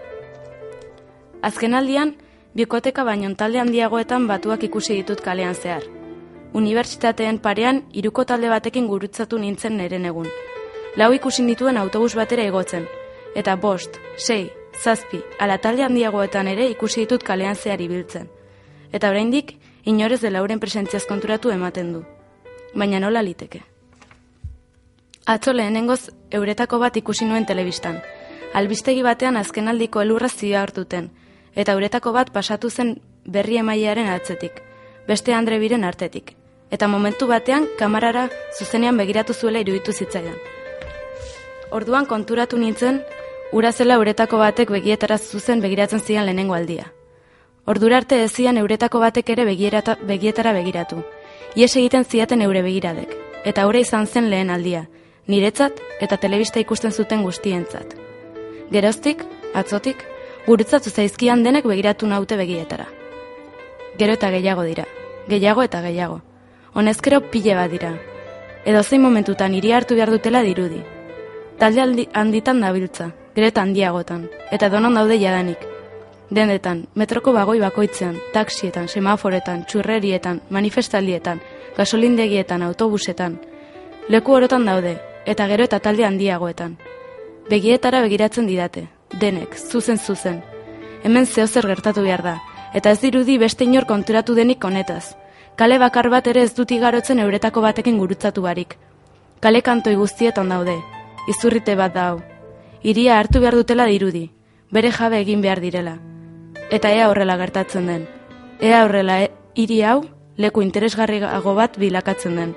[1.42, 2.16] Azkenaldian,
[2.56, 5.84] bikoteka baino talde handiagoetan batuak ikusi ditut kalean zehar.
[6.54, 10.28] Unibertsitateen parean hiruko talde batekin gurutzatu nintzen neren egun.
[10.96, 12.84] Lau ikusi nituen autobus batera igotzen.
[13.36, 18.30] Eta bost, sei, zazpi, ala talde handiagoetan ere ikusi ditut kalean zehar ibiltzen.
[18.94, 19.56] Eta oraindik
[19.90, 22.04] inorez de lauren presentziaz konturatu ematen du.
[22.76, 23.64] Baina nola liteke.
[25.26, 28.02] Atzo lehenengoz euretako bat ikusi nuen telebistan.
[28.54, 31.10] Albistegi batean azkenaldiko elurra zioa hartuten,
[31.56, 34.62] eta euretako bat pasatu zen berri emailearen atzetik,
[35.08, 36.36] beste Andre biren artetik.
[36.70, 38.30] Eta momentu batean kamarara
[38.60, 40.38] zuzenean begiratu zuela iruditu zitzaidan.
[41.74, 43.00] Orduan konturatu nintzen,
[43.52, 46.92] ura zela euretako batek begietara zuzen begiratzen zian lehenengo aldia.
[47.66, 51.02] Ordura arte ez zian euretako batek ere begierata, begietara begiratu.
[51.56, 54.86] Ies egiten ziaten eure begiradek, eta hori izan zen lehen aldia,
[55.26, 57.98] niretzat eta telebista ikusten zuten guztientzat.
[58.70, 59.26] Geroztik,
[59.58, 60.06] atzotik,
[60.46, 62.86] gurutzatu zaizkian denek begiratu naute begietara.
[63.98, 64.86] Gero eta gehiago dira,
[65.28, 66.22] gehiago eta gehiago.
[66.74, 67.96] Honezkero pile bat dira.
[68.64, 70.84] Edo zein momentutan hiri hartu behar dutela dirudi.
[71.60, 75.60] Talde handitan dabiltza, gero eta handiagotan, eta donon daude jadanik.
[76.34, 81.42] Dendetan, metroko bagoi bakoitzean, taksietan, semaforetan, txurrerietan, manifestaldietan,
[81.78, 83.38] gasolindegietan, autobusetan.
[84.10, 86.78] Leku orotan daude, eta gero eta talde handiagoetan.
[87.50, 88.88] Begietara begiratzen didate,
[89.22, 90.42] denek, zuzen zuzen.
[91.04, 92.34] Hemen zehozer gertatu behar da,
[92.74, 95.16] eta ez dirudi beste inor konturatu denik honetaz.
[95.56, 98.76] Kale bakar bat ere ez dut igarotzen euretako batekin gurutzatu barik.
[99.40, 100.80] Kale kantoi guztietan daude,
[101.28, 102.22] izurrite bat dau.
[102.84, 104.30] Iria hartu behar dutela dirudi,
[104.72, 105.98] bere jabe egin behar direla.
[106.72, 108.08] Eta ea horrela gertatzen den.
[108.60, 110.04] Ea horrela e, hiri hau
[110.38, 112.56] leku interesgarriago bat bilakatzen den.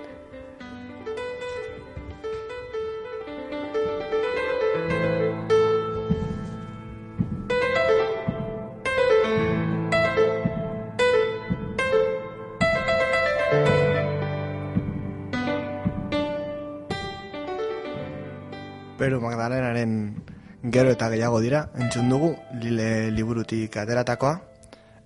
[19.07, 20.17] Pero Magdalenaren
[20.65, 24.33] gero eta gehiago dira, entzun dugu, lile liburutik ateratakoa,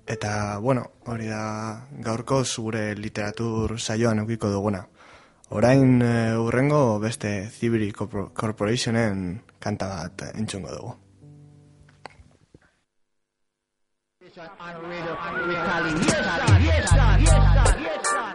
[0.08, 4.80] eta, bueno, hori da gaurko zure literatur saioan eukiko duguna.
[5.50, 10.96] Orain e, urrengo beste Zibiri Corpor- Corporationen kanta bat entzungo dugu.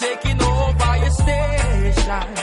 [0.00, 2.37] We taking over your station.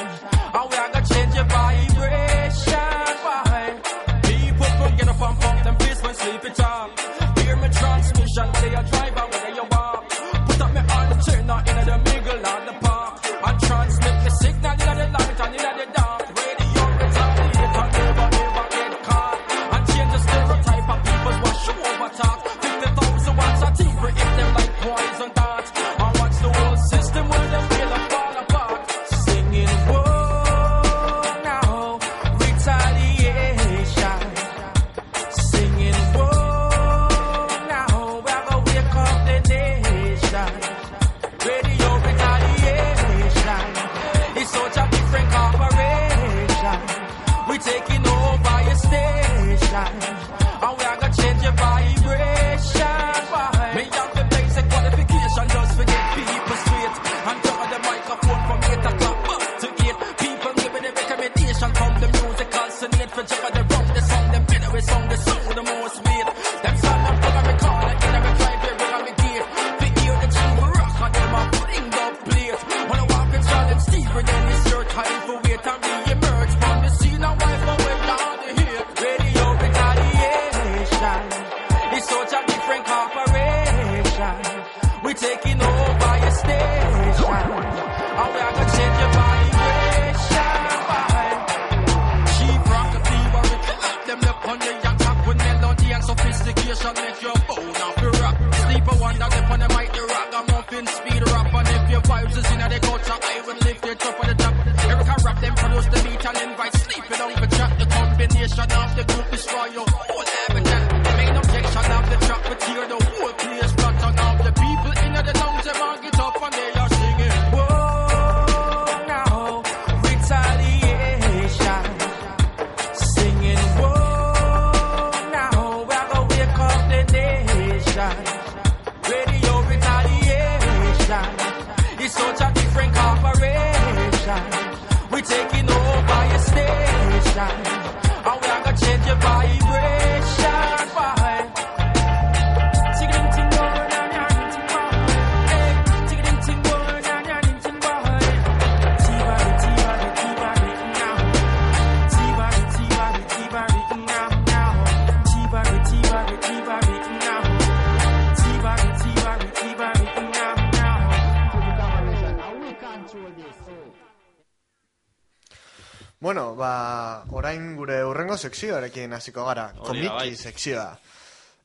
[168.56, 170.36] Sekzioarekin hasiko gara, da, komiki bai.
[170.36, 170.88] sekzioa.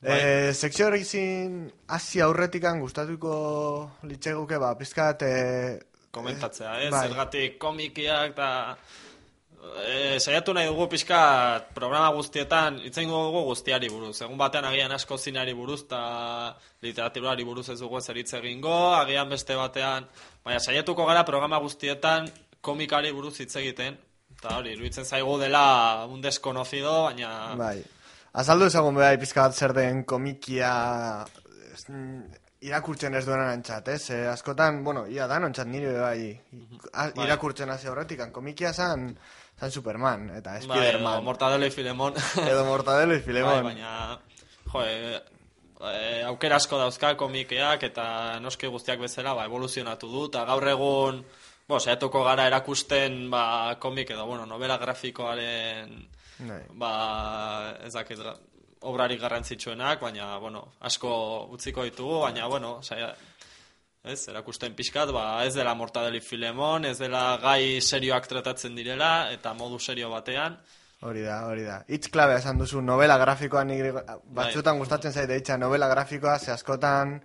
[0.01, 0.17] Bai.
[0.17, 3.35] Eh, sekzioarekin hasi aurretikan gustatuko
[4.09, 5.23] litzeguke, ba, pizkat...
[5.23, 5.79] Eh,
[6.11, 6.91] komentatzea, ez?
[6.91, 7.07] bai.
[7.07, 8.51] Zergatik komikiak eta...
[9.61, 11.17] E, saiatu nahi dugu pixka
[11.75, 14.15] programa guztietan itzein dugu guztiari buruz.
[14.25, 15.99] Egun batean agian asko zinari buruz eta
[16.81, 20.09] literaturari buruz ez dugu ezer hitz egingo, agian beste batean,
[20.41, 22.25] baina saiatuko gara programa guztietan
[22.65, 24.01] komikari buruz hitz egiten.
[24.41, 27.53] Eta hori, iruditzen zaigu dela un desconocido, baina...
[27.59, 27.75] Bai.
[28.41, 30.71] Azaldu ezagun behar pizka bat zer den komikia
[32.61, 34.09] irakurtzen ez duenan antzat, ez?
[34.13, 36.23] Eh, askotan, bueno, ia da nontzat nire bai,
[36.93, 37.25] a- Bai.
[37.25, 39.11] irakurtzen hasi horretik, komikia zan,
[39.59, 41.13] zan Superman, eta Bai, Spiderman.
[41.19, 42.13] edo Mortadelo y Filemon.
[42.47, 43.63] Edo Mortadelo y Filemon.
[43.63, 44.19] Bai, baina,
[44.71, 45.21] jo, e,
[45.91, 51.23] e, aukera asko dauzka komikeak eta noski guztiak bezala ba, evoluzionatu du, eta gaur egun,
[51.67, 55.93] bo, saiatuko gara erakusten ba, komik edo, bueno, novela grafikoaren
[56.39, 56.61] Bai.
[56.73, 56.93] ba,
[57.85, 58.19] ez dakit,
[58.81, 61.11] obrarik garrantzitsuenak, baina, bueno, asko
[61.53, 63.13] utziko ditugu, baina, bueno, saia,
[64.03, 69.31] ez, erakusten pixkat, ba, ez dela Mortadelo y Filemon, ez dela gai serioak tratatzen direla,
[69.31, 70.57] eta modu serio batean,
[71.01, 71.79] Hori da, hori da.
[71.89, 74.79] Itz klabea esan duzu, novela grafikoa batzutan Bai.
[74.83, 77.15] gustatzen zaite hitza novela grafikoa, ze askotan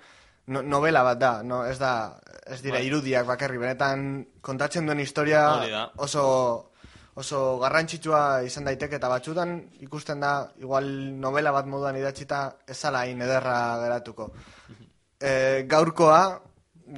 [0.47, 2.87] no, novela bat da, no, ez da, ez dira Bai.
[2.87, 5.43] irudiak bakarri, benetan kontatzen duen historia
[5.97, 6.73] oso
[7.17, 10.89] oso garrantzitsua izan daiteke eta batzutan ikusten da igual
[11.21, 14.29] novela bat moduan idatzita ez hain ederra geratuko.
[15.19, 16.21] E, gaurkoa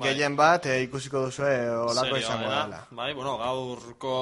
[0.02, 2.64] gehien bat e, ikusiko duzu olako Serioa izango dela.
[2.64, 2.80] dela.
[2.90, 4.16] Bai, bueno, gaurko,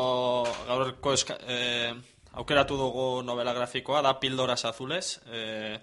[0.69, 1.95] gaurko eska, eh,
[2.33, 5.81] aukeratu dugu novela grafikoa, da Pildoras Azules, eh,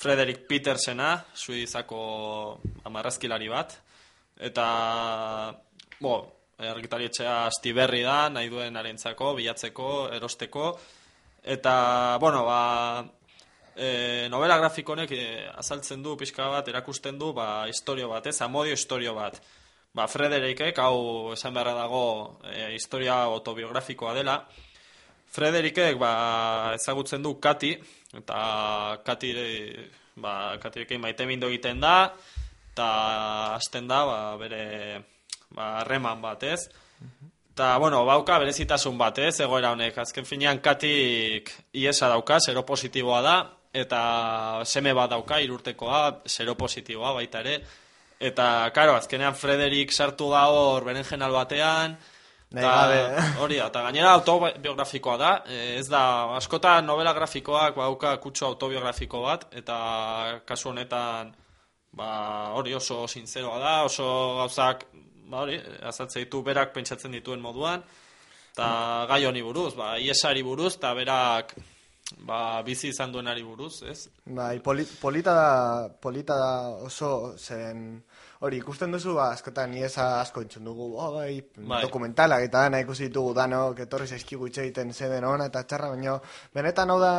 [0.00, 3.74] Frederick Petersena, suizako amarrazkilari bat,
[4.40, 4.64] eta,
[6.00, 6.14] bo,
[6.56, 10.70] argitarietxea asti berri da, nahi duen arentzako, bilatzeko, erosteko,
[11.44, 11.74] eta,
[12.20, 13.04] bueno, ba,
[13.76, 15.22] e, novela grafikonek e,
[15.60, 19.36] azaltzen du, pixka bat, erakusten du, ba, historio bat, ez, amodio historio bat.
[19.92, 22.04] Ba, Frederickek, hau esan beharra dago,
[22.48, 24.40] e, historia autobiografikoa dela,
[25.30, 26.12] Frederickek, ba,
[26.80, 27.76] ezagutzen du Kati,
[28.16, 29.32] eta Kati,
[30.16, 32.10] ba, Katirekin maite mindu egiten da,
[32.72, 32.88] eta
[33.56, 34.62] hasten da, ba, bere,
[35.54, 36.60] ba, harreman bat, ez?
[37.52, 39.98] Eta, bueno, bauka berezitasun bat, ez, egoera honek.
[39.98, 43.36] Azken finean, katik iesa dauka, zero positiboa da,
[43.72, 44.00] eta
[44.64, 47.58] seme bat dauka, irurtekoa, zero positiboa baita ere.
[48.20, 48.46] Eta,
[48.76, 52.09] karo, azkenean Frederik sartu da hor berenjenal batean, Nahi eta gabe.
[52.50, 56.02] Hori da, eta gainera autobiografikoa da, eh, ez da,
[56.34, 61.30] askotan novela grafikoak badauka kutsu autobiografiko bat, eta kasu honetan,
[61.92, 62.10] ba,
[62.58, 64.06] hori oso sinzeroa da, oso
[64.40, 64.86] gauzak,
[65.30, 67.84] ba, hori, azaltze ditu berak pentsatzen dituen moduan,
[68.52, 71.54] eta gai honi buruz, ba, iesari buruz, eta berak,
[72.26, 74.08] ba, bizi izan duenari buruz, ez?
[74.26, 78.02] Bai, poli, polita da, polita da oso zen
[78.40, 81.82] hori ikusten duzu ba, askotan iesa asko entzun dugu, oh, bai, Bai.
[81.82, 86.18] dokumentalak eta dana ikusi ditugu danok, etorri zaizkigu hitz egiten zeden ona eta txarra, baina
[86.54, 87.12] benetan hau da,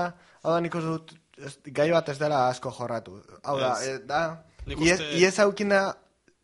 [0.44, 1.14] hau da nik dut
[1.74, 3.20] gai bat ez dela asko jorratu.
[3.44, 3.88] Hau da, Ez.
[3.88, 5.96] e, da, ies, uste- ies haukin da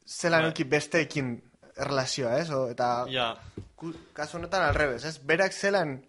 [0.05, 0.51] zelan Bai.
[0.51, 1.41] euki besteekin
[1.77, 2.49] erlazioa, ez?
[2.51, 3.35] O, eta Ja.
[4.13, 5.17] kasu honetan alrebez, ez?
[5.19, 5.99] Berak zelan,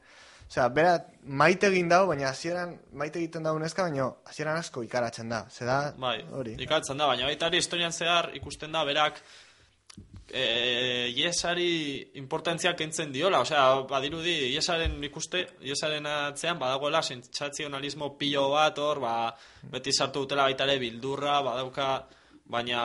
[0.49, 5.29] osea, berak maite egin dau, baina hasieran maite egiten dau neska, baina hasieran asko ikaratzen
[5.29, 5.45] da.
[5.51, 6.57] Ze da, Bai, hori.
[6.59, 9.21] ikatzen da, baina baita ere historian zehar ikusten da berak
[10.33, 11.69] e, iesari
[12.21, 19.15] importantzia kentzen diola, osea, badirudi iesaren ikuste, iesaren atzean badagoela sentsazionalismo pilo bat hor, ba,
[19.73, 21.89] beti sartu dutela baita ere bildurra, badauka,
[22.49, 22.83] baina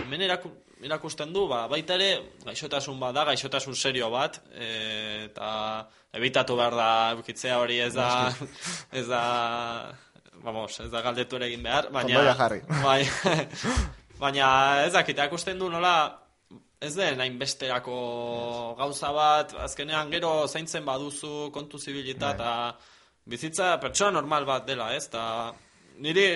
[0.00, 0.52] hemen eraku,
[0.82, 2.12] erakusten du, ba, baita ere
[2.44, 4.70] gaixotasun bat da, gaixotasun serio bat, e,
[5.30, 5.50] eta
[6.12, 8.08] ebitatu behar da eukitzea hori ez da,
[9.00, 9.22] ez da,
[10.44, 12.16] vamos, ez da galdetu ere egin behar, baina...
[12.16, 12.60] Kondoia jarri.
[12.82, 13.00] Bai,
[14.22, 14.48] baina
[14.86, 15.94] ez dakit, akusten du nola
[16.82, 17.96] ez den hainbesterako
[18.78, 22.50] gauza bat, azkenean gero zaintzen baduzu kontu zibilita eta
[23.24, 25.06] bizitza pertsona normal bat dela, ez?
[25.12, 25.52] Ta
[26.02, 26.26] niri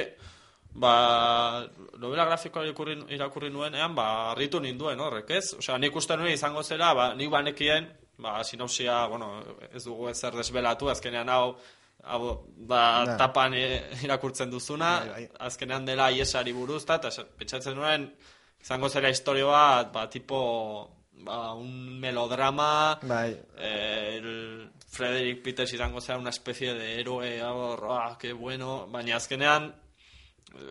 [0.77, 1.67] ba,
[1.99, 5.57] novela grafikoa irakurri, irakurri nuenean, ba, harritu ninduen horrek, ez?
[5.59, 7.89] Osea, nik uste nuen izango zela, ba, nik banekien
[8.19, 9.43] ba, sinopsia, bueno,
[9.73, 11.57] ez dugu ezer desbelatu, azkenean hau,
[12.05, 13.17] hau da Ja.
[13.17, 15.29] tapan e, irakurtzen duzuna, Bai, bai.
[15.41, 18.15] azkenean dela iesari buruz, eta pentsatzen nuen,
[18.61, 23.37] izango zera historio bat, ba, tipo, ba, un melodrama, Bai.
[23.59, 29.75] eh, el Frederick Peters izango zera una especie de héroe, ah, que bueno, baina azkenean,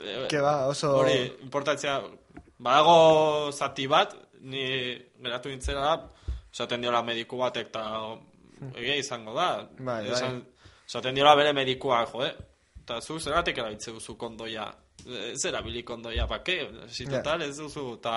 [0.03, 2.01] eh, Que ba, oso- Hori, importantzia,
[2.57, 6.11] badago zati bat, ni geratu nintzera da,
[6.55, 7.83] esaten diola mediku batek, eta
[8.79, 9.49] egia izango da.
[9.75, 10.13] Bai, bai.
[10.15, 10.39] Esan,
[10.87, 12.31] esaten diola bere medikua, jo, eh?
[12.85, 14.69] Eta zu, zergatik erabiltze duzu kondoia?
[15.33, 16.61] Ez erabili kondoia, ba, ke?
[16.87, 18.15] Si total, ez duzu, eta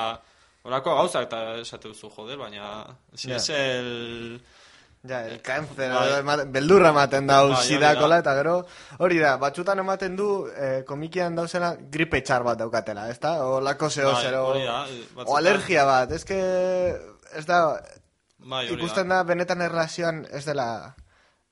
[0.69, 4.41] horako gauzak, eta esate duzu, joder, baina, si es el...
[5.09, 6.45] Ja, el cáncer, Bai.
[6.51, 8.25] beldurra ematen dau Bai, sidakola, da.
[8.25, 8.55] eta gero,
[9.07, 13.37] hori da, batzutan ematen du, eh, komikian dauzela gripe txar bat daukatela, ez da?
[13.47, 14.81] O lako zeo Bai, zero, da,
[15.25, 16.41] o alergia bat, ez que,
[17.39, 17.61] ez da,
[18.49, 20.95] Bai, ikusten da, benetan erlazioan ez dela,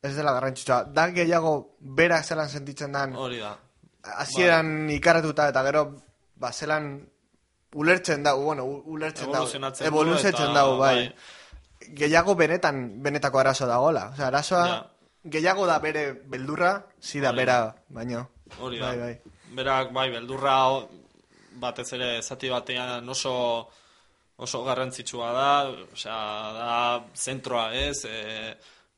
[0.02, 0.84] ez dela garrantzitsua.
[0.96, 3.56] Da gehiago berak zelan sentitzen dan, Hori da.
[4.16, 5.82] hasieran ikaratuta, eta gero,
[6.40, 6.88] ba, zelan
[7.76, 10.94] ulertzen dau, bueno, ulertzen dau, Evoluzionatzen dau, bai.
[10.96, 11.14] bai.
[11.96, 14.08] Gehiago benetan, benetako arazo dagoela.
[14.14, 14.78] Osea, arazoa, Ja.
[15.24, 18.28] gehiago da bere beldurra, zida Hori bera, baino.
[18.60, 18.86] Hori da.
[18.86, 19.20] Bai, bai.
[19.54, 20.88] Berak, bai, beldurra o-
[21.60, 23.68] batez ere zati batean oso
[24.36, 25.50] oso garrantzitsua da,
[25.92, 26.16] osea,
[26.56, 26.72] da
[27.16, 28.04] zentroa, ez?
[28.04, 28.56] E,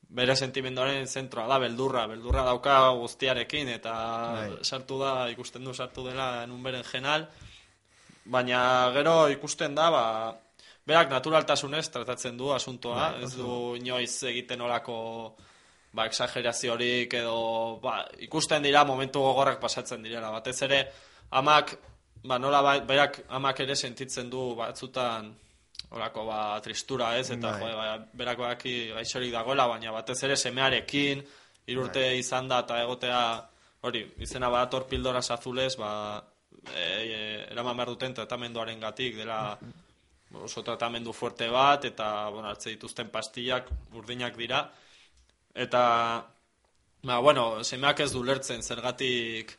[0.09, 3.95] bere sentimenduaren zentroa da beldurra, beldurra dauka guztiarekin eta
[4.34, 4.49] Bai.
[4.64, 7.28] sartu da, ikusten du sartu dela en beren genal,
[8.24, 8.61] baina
[8.97, 10.05] gero ikusten da, ba,
[10.89, 14.97] berak naturaltasunez tratatzen du asuntoa, Bai, ez du inoiz egiten olako
[15.93, 20.32] ba, exageraziorik edo ba, ikusten dira momentu gogorrak pasatzen direla.
[20.32, 20.82] Batez ere,
[21.36, 21.76] amak,
[22.25, 25.35] ba, nola bai, berak amak ere sentitzen du batzutan
[25.91, 27.61] olako ba, tristura ez, eta Bai.
[27.71, 31.23] jo, ba, berak baki gaixorik dagoela, baina batez ere semearekin,
[31.66, 32.19] irurte Bai.
[32.21, 33.23] izan da eta egotea,
[33.89, 35.93] hori, izena badator pildoras azules, ba,
[36.75, 37.21] e, e,
[37.53, 39.59] eraman behar duten tratamenduaren gatik, dela
[40.45, 44.66] oso tratamendu fuerte bat, eta, bueno, hartze dituzten pastillak urdinak dira,
[45.55, 45.83] eta,
[47.03, 49.57] ba, bueno, semeak ez du lertzen, zergatik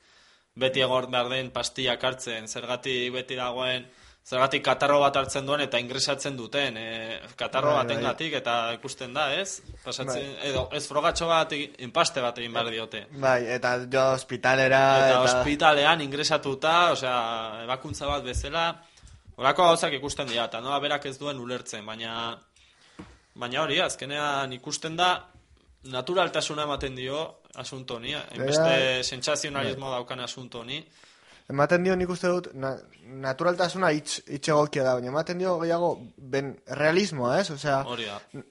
[0.60, 3.88] beti egor behar den pastillak hartzen, zergatik beti dagoen,
[4.30, 8.32] zergatik katarro bat hartzen duen eta ingresatzen duten, e, katarro Bai, baten bai.
[8.38, 9.62] eta ikusten da, ez?
[9.84, 10.50] Pasatzen, Bai.
[10.52, 13.06] edo, ez frogatxo bat, inpaste bat egin behar diote.
[13.12, 15.22] Bai, eta jo hospitalera, Eta, eta...
[15.24, 18.68] ospitalean ingresatuta, osea, ebakuntza bat bezala,
[19.38, 22.38] horako gauzak ikusten dira, eta noa berak ez duen ulertzen, baina
[23.40, 25.14] baina hori, azkenean ikusten da
[25.84, 27.20] naturaltasuna ematen dio
[27.56, 29.04] asunto honi, hainbeste Bai.
[29.04, 30.84] sentsazionalismo daukan asunto honi.
[31.50, 32.76] Ematen dio nik uste dut, na,
[33.24, 37.50] naturaltasuna hitz, hitz egokia da, baina ematen dio gehiago ben, realismoa, ez?
[37.50, 37.80] Osea,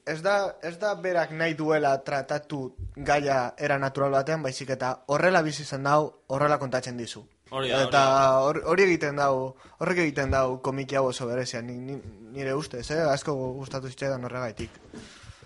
[0.04, 5.42] ez da, ez da berak nahi duela tratatu gaia era natural batean, baizik eta horrela
[5.46, 7.22] bizi zen dau, horrela kontatzen dizu.
[7.50, 8.02] Hori eta
[8.42, 12.00] hor- hori egiten dau, horrek egiten dau komiki hau oso berezia, ni, ni,
[12.34, 12.98] nire ustez, eh?
[13.12, 14.70] asko gustatu zitzaidan horregaitik.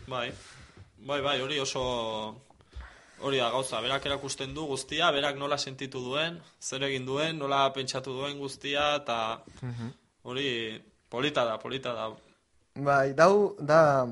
[0.09, 0.33] Bai,
[1.07, 1.83] bai, bai, hori oso
[3.23, 7.69] hori da gauza, berak erakusten du guztia, berak nola sentitu duen, zer egin duen, nola
[7.73, 9.93] pentsatu duen guztia, eta Mhm.
[10.25, 12.09] hori polita da, polita da.
[12.75, 14.07] Bai, dau, da,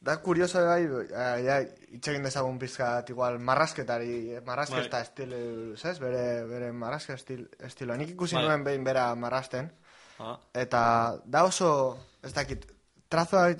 [0.00, 1.60] da kurioso bai, ja, ja,
[1.96, 5.02] itxegin dezagun pizkat igual marrasketari, marrasketa Bai.
[5.02, 5.32] estil,
[5.76, 5.98] ¿sabes?
[6.00, 7.96] Bere, bere marraske estil, estiloa.
[7.96, 8.44] Nik ikusi Bai.
[8.44, 9.72] nuen behin bera marrasten,
[10.18, 10.36] Ah.
[10.52, 12.66] eta da oso, ez dakit,
[13.08, 13.54] trazoa,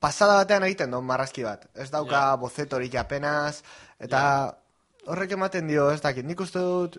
[0.00, 1.66] pasada batean egiten du marrazki bat.
[1.74, 2.36] Ez dauka Ja.
[2.36, 3.62] bozetorik apenas,
[4.00, 4.54] eta
[5.06, 6.98] horrek ematen dio, ez dakit, nik uste dut,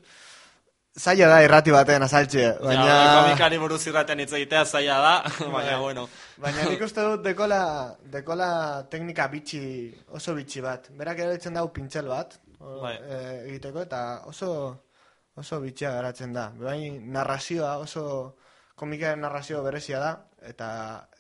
[1.00, 2.86] zaila da irrati batean azaltxe, baina...
[2.86, 5.14] Ja, komikari buruz irraten hitz egitea zaila da,
[5.56, 5.80] baina Bai.
[5.82, 6.08] bueno.
[6.38, 9.64] Baina nik uste dut dekola, dekola teknika bitxi,
[10.12, 10.90] oso bitxi bat.
[11.00, 12.94] Berak erabiltzen dau pintxel bat Bai.
[13.02, 14.52] eh, egiteko eta oso
[15.36, 16.52] oso bitxia geratzen da.
[16.56, 18.36] Bai, narrazioa oso
[18.76, 20.12] komikaren narrazio berezia da
[20.48, 20.70] eta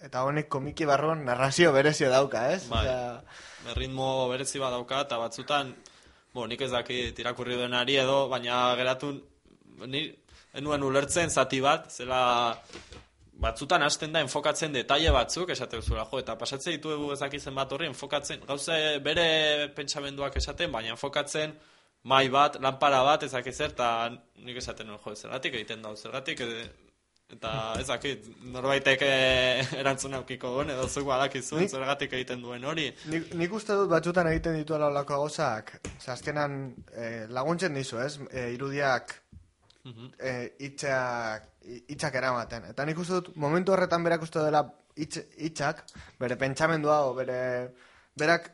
[0.03, 2.67] eta honek komiki barruan narrazio berezia dauka, ez?
[2.69, 2.83] Bai.
[2.85, 5.71] Osea, Ritmo berezi bat dauka, eta batzutan,
[6.35, 9.13] bo, nik ez dakit irakurri duenari edo, baina geratu,
[9.87, 10.03] ni
[10.59, 12.23] enuen ulertzen zati bat, zela
[13.43, 17.71] batzutan hasten da enfokatzen detaile batzuk, esate duzula, jo, eta pasatze ditu ez dakizen bat
[17.71, 21.55] horri, enfokatzen, gauze bere pentsamenduak esaten, baina enfokatzen
[22.03, 23.89] mai bat, lanpara bat, ez dakit zer, eta
[24.43, 26.67] nik esaten nuen, jo, zergatik egiten dau, zergatik, e,
[27.33, 32.63] eta ez dakit, norbaitek eh, erantzun aukiko duen, edo zuk badakizun, Nik- zergatik egiten duen
[32.65, 32.87] hori.
[33.11, 38.19] Nik, nik uste dut batzutan egiten dituela olako gauzak, ze azkenan eh, laguntzen dizu, ez?
[38.31, 39.19] Eh, irudiak
[39.83, 40.11] Mhm.
[40.19, 41.49] eh, hitzak
[41.89, 42.65] hitzak eramaten.
[42.71, 44.61] Eta nik uste dut momentu horretan berak uste dela
[44.95, 45.83] hitz, hitzak,
[46.19, 47.73] bere pentsamendua, o bere,
[48.15, 48.49] berak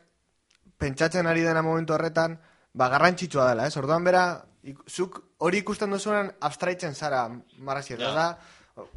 [0.78, 2.38] pentsatzen ari dena momentu horretan,
[2.72, 3.76] ba, garrantzitsua dela, ez?
[3.76, 4.22] Orduan bera,
[4.62, 7.28] ik, zuk hori ikusten duzunan abstraitzen zara,
[7.58, 8.12] marrazi, Ja.
[8.14, 8.38] da,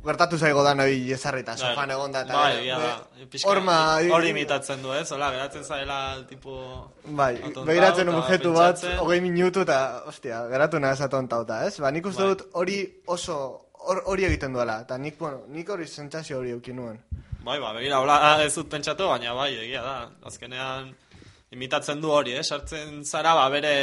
[0.06, 1.60] gertatu zaigo da noi ezarrita, Bai.
[1.60, 2.78] sofan egon da, Bai, da.
[3.18, 3.78] be- Pixka- horma,
[4.12, 5.12] hori imitatzen du, ez?
[5.12, 6.92] Hola, geratzen zaela, tipo...
[7.06, 11.80] Bai, begiratzen objektu bat, hogei minutu eta, ostia, geratu nahaz atontauta, ez?
[11.80, 12.30] Ba, nik uste Bai.
[12.36, 12.78] dut hori
[13.08, 13.38] oso,
[13.88, 17.00] hor- hori egiten duela, eta nik, bueno, nik hori sentsazio hori eukin nuen.
[17.44, 19.96] Bai, ba, begira, hola ez dut pentsatu, baina bai, egia da.
[20.26, 20.94] Azkenean
[21.52, 22.44] imitatzen du hori, eh?
[22.44, 23.74] Sartzen zara, ba, bere...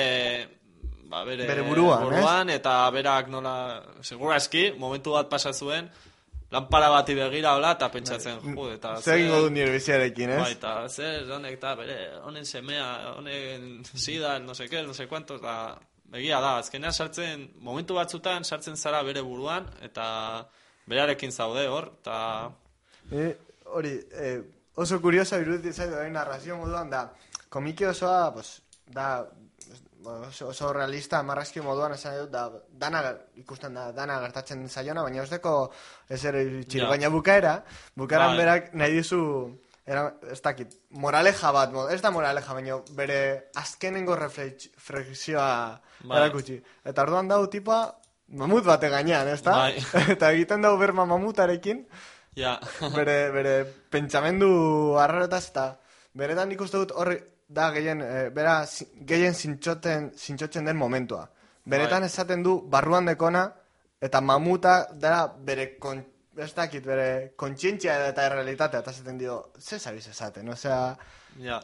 [1.10, 3.54] Ba, bere, Bere buruan, buruan eta berak nola...
[4.06, 5.88] Segura eski, momentu bat pasa zuen,
[6.54, 8.92] lanpara bati begira hola, eta pentsatzen, jo, eta...
[9.02, 10.38] Zer egingo du nire biziarekin, ez?
[10.44, 11.96] Bai, eta zer, honek, eta bere,
[12.28, 12.86] honen semea,
[13.16, 15.56] honen sida, no se qué, no se cuántos, da,
[16.14, 20.06] egia da, azkenean sartzen, momentu batzutan sartzen zara bere buruan, eta
[20.90, 22.20] berarekin zaude hor, eta...
[23.10, 23.32] E,
[23.74, 24.38] hori, eh,
[24.78, 27.08] oso kuriosa iruditzen zaitu narrazio moduan da,
[27.50, 28.60] komiki osoa, pues,
[28.94, 29.24] da,
[30.04, 33.02] oso, oso realista, marrazki moduan esan dut, da, dana
[33.36, 35.70] ikusten da, dana gertatzen zaiona, baina ez deko
[36.08, 36.88] ez ere Ja.
[36.88, 37.64] baina bukaera,
[37.96, 38.38] bukaeran Bai.
[38.38, 39.20] berak nahi dizu,
[39.86, 46.16] era, ez dakit, moraleja bat, mo- ez da moraleja, baina bere azkenengo reflex- reflexioa Bai.
[46.18, 46.62] erakutsi.
[46.84, 47.96] Eta orduan dau tipa,
[48.28, 49.52] mamut bate gainean, ez da?
[49.56, 49.74] Bai.
[50.16, 51.86] Eta egiten dau berma mamutarekin,
[52.36, 52.60] Ja,
[52.94, 55.64] bere, bere pentsamendu arraretaz eta
[56.14, 57.16] beretan nik uste dut horri
[57.50, 58.62] da gehien, eh, bera
[59.10, 61.24] gehien zintxoten, zintxotzen den momentua.
[61.64, 62.08] Beretan Bai.
[62.08, 63.44] esaten du barruan dekona
[64.00, 66.02] eta mamuta dara bere kon,
[66.36, 70.96] ez dakit, bere kontzientzia eta errealitatea eta esaten dio, ze zabiz esaten, osea,
[71.38, 71.60] ja.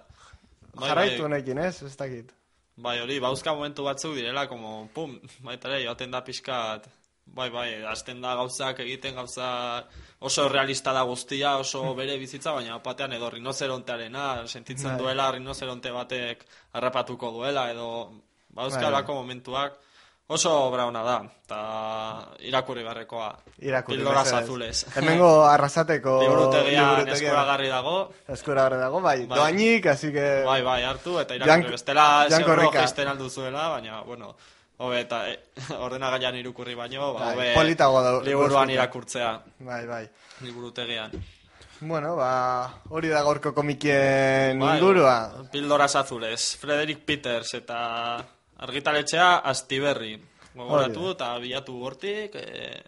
[0.74, 1.24] Bai, jarraitu bai.
[1.30, 2.34] honekin, ez, ez dakit.
[2.76, 5.16] Bai, hori, bauzka momentu batzuk direla, como, pum,
[5.46, 6.90] baita ere, joaten da pixkat,
[7.26, 9.84] bai, bai, hasten da gauzak egiten gauza
[10.20, 14.98] oso realista da guztia, oso bere bizitza, baina batean edo rinozerontearena, sentitzen Bai.
[15.02, 18.12] duela rinozeronte batek harrapatuko duela, edo
[18.48, 19.14] bauzka Bai, bai.
[19.14, 19.74] momentuak,
[20.28, 21.58] oso obra ona da, eta
[22.40, 23.28] irakurri barrekoa.
[23.58, 23.98] Irakurri.
[23.98, 24.42] Pildoras mesedez.
[24.44, 24.86] azules.
[24.96, 27.96] Hemengo arrasateko Liburutegian eskuragarri dago.
[28.28, 29.38] Eskuragarri dago, bai, Bai.
[29.38, 30.42] doainik, así que...
[30.46, 32.80] Bai, bai, hartu, eta irakurri Jan- bestela seguro Korrika.
[32.80, 34.34] jaisten alduzuela, baina, bueno,
[34.78, 35.38] hobe, eta eh,
[35.86, 40.04] ordenagailan irukurri baino, ba, Bai, hobe politagoa da- liburuan irakurtzea, Bai, bai.
[40.42, 41.10] liburutegian.
[41.80, 45.44] Bueno, ba, hori da gorko komikien Bai, ingurua.
[45.52, 48.16] Pildoras azules, Frederick Peters eta
[48.64, 50.14] argitaletxea Astiberri.
[50.56, 52.82] Gogoratu eta bilatu hortik, e,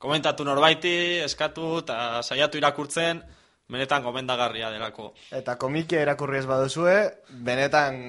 [0.00, 3.20] komentatu norbaiti, eskatu eta saiatu irakurtzen,
[3.68, 5.10] benetan gomendagarria delako.
[5.30, 6.96] Eta komikia irakurri ez baduzue,
[7.44, 8.00] benetan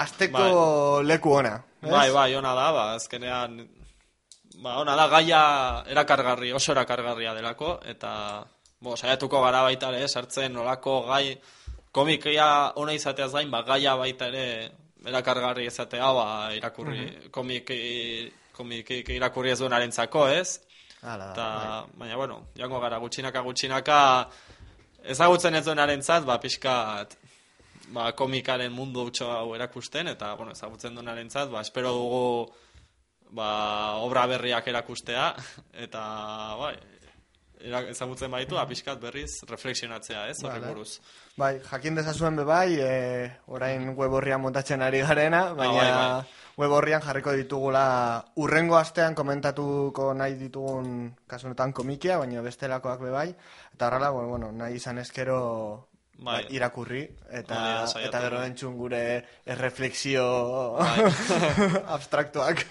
[0.00, 1.58] azteko leku ona.
[1.82, 3.68] Bai, bai, ona da, ba, azkenean,
[4.62, 8.44] ba, ona da, gaia erakargarri, oso erakargarria delako, eta,
[8.80, 11.38] bo, saiatuko gara baita ere, sartzen nolako gai,
[11.92, 14.44] komikia ona izateaz gain, ba, gaia baita ere,
[15.06, 17.30] erakargarri izatea, ba, irakurri, Mhm.
[17.30, 17.80] komiki,
[18.52, 20.60] komiki irakurri ez duenarentzako, ez?
[21.02, 24.28] Hala da, Eta, baina, bueno, joango gara, gutxinaka, gutxinaka,
[25.04, 27.16] ezagutzen ez duenarentzat, ba, pixkat,
[27.94, 32.24] ba, komikaren mundu utxo hau erakusten, eta, bueno, ezagutzen duenarentzat, ba, espero dugu,
[33.36, 33.50] ba,
[34.04, 35.30] obra berriak erakustea,
[35.86, 36.02] eta,
[36.60, 36.74] bai,
[37.60, 40.70] ezagutzen baitu, ba, pixkat berriz reflexionatzea, ez, Vale.
[40.70, 41.00] buruz.
[41.40, 42.92] Bai, jakin dezazuen be bai, e,
[43.52, 46.38] orain web horrian montatzen ari garena, baina bai, bai.
[46.60, 47.84] web horrian jarriko ditugula
[48.40, 53.28] urrengo astean komentatuko nahi ditugun kasunetan komikia, baina bestelakoak be bai,
[53.74, 55.89] eta horrela, bueno, nahi izan eskero
[56.20, 56.42] Bai.
[56.42, 57.00] bai, irakurri,
[57.32, 57.58] eta,
[57.88, 59.00] Hori eta gero entzun gure
[59.48, 60.24] erreflexio
[60.76, 61.06] Bai.
[61.96, 62.66] abstraktuak.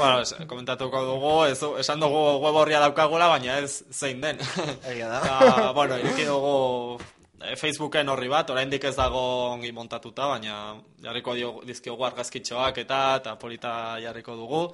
[0.00, 4.42] bueno, es, komentatuko dugu, ez, esan dugu web horria daukagula, baina ez zein den.
[4.90, 5.22] Egia da.
[5.22, 6.98] Eta, bueno, ireki dugu
[7.38, 9.22] eh, Facebooken horri bat, oraindik ez dago
[9.52, 10.58] ongi montatuta, baina
[11.04, 11.36] jarriko
[11.70, 13.72] dizkiogu argazkitxoak eta eta polita
[14.02, 14.64] jarriko dugu.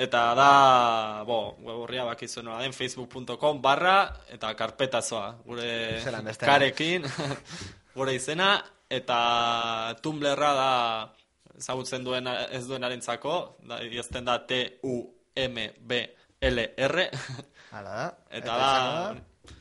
[0.00, 0.50] Eta da,
[1.28, 3.96] bo, web horria bakizu nola den, facebook.com barra
[4.32, 6.00] eta karpetazoa, gure
[6.40, 7.04] karekin,
[7.96, 8.54] gure izena,
[8.88, 9.18] eta
[10.00, 10.70] Tumblrra da
[11.60, 13.34] ezagutzen duen ez duenarentzako,
[13.68, 15.76] da, idazten da T-U-M-B-L-R,
[17.70, 18.08] Hala da.
[18.40, 19.14] Eta da-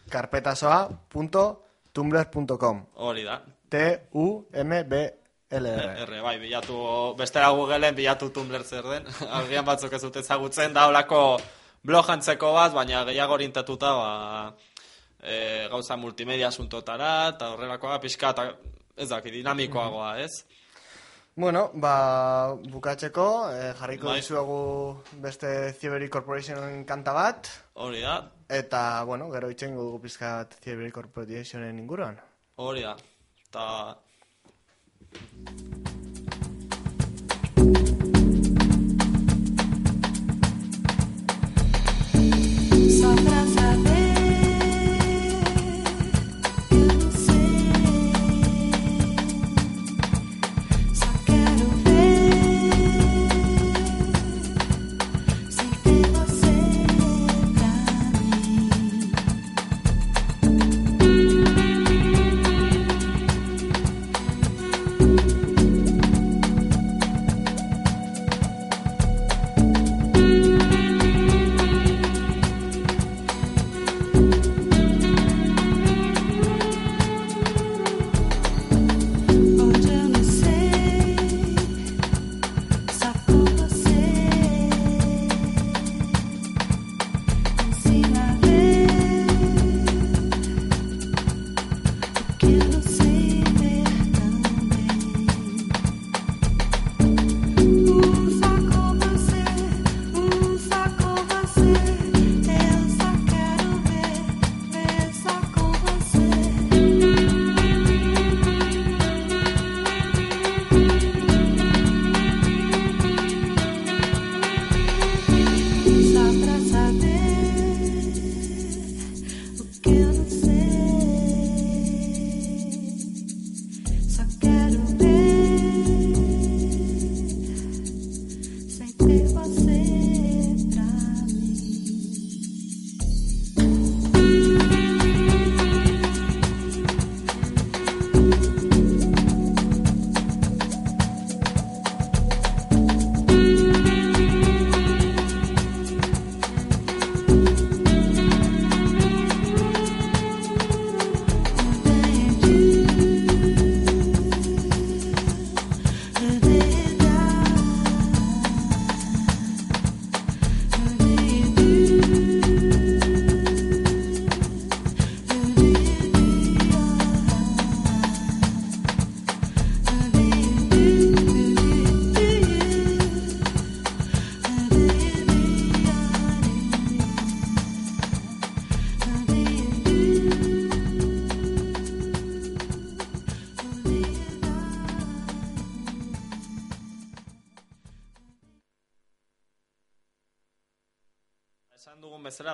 [0.10, 3.42] karpetasoa.tumblr.com hori da.
[3.70, 5.19] T-U-M-B-L-R.
[5.50, 6.78] R, bai, bilatu,
[7.18, 9.08] bestera Googleen bilatu Tumblr zer den,
[9.40, 11.40] agian batzuk ez dute ezagutzen, da holako
[11.84, 14.84] blog antzeko bat, baina gehiago orientatuta, ba,
[15.24, 18.46] e, gauza multimedia asuntotara, eta horrelakoa, pixka, eta
[19.00, 20.44] ez daki, dinamikoagoa, ez?
[21.40, 23.26] Bueno, ba, bukatzeko,
[23.56, 24.18] eh, jarriko Bai.
[24.20, 24.60] dizuegu
[25.24, 27.48] beste Thievery Corporationen kanta bat.
[27.80, 28.18] Hori da,
[28.50, 32.20] Eta, bueno, gero itxengo dugu pizkat Thievery Corporationen inguruan.
[32.58, 32.96] hori da.
[33.48, 33.66] Eta
[35.12, 36.09] ピンポン。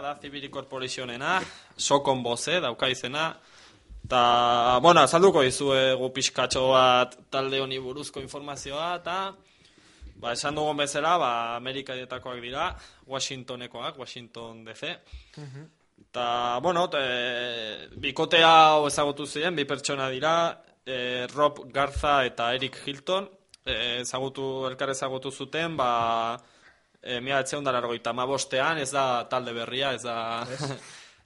[0.05, 1.39] Da Zibiri Corporationena,
[1.77, 3.33] sokon boze, dauka izena.
[4.09, 9.15] Ta, bueno, azalduko dizuegu pixkatxo bat talde honi buruzko informazioa, eta
[10.21, 12.67] ba, esan dugun bezala, ba, Amerikaietakoak dira,
[13.09, 14.93] Washingtonekoak, Washington DC.
[16.05, 16.27] Eta,
[16.61, 17.01] bueno, te,
[18.05, 20.35] bikote hau ezagutu ziren, bi pertsona dira,
[20.85, 23.25] e, Rob Garza eta Eric Hilton,
[23.65, 25.89] e, ezagutu, elkar ezagutu zuten, ba,
[27.05, 27.65] e, mila etzeun
[28.27, 30.45] bostean, ez da talde berria, ez da...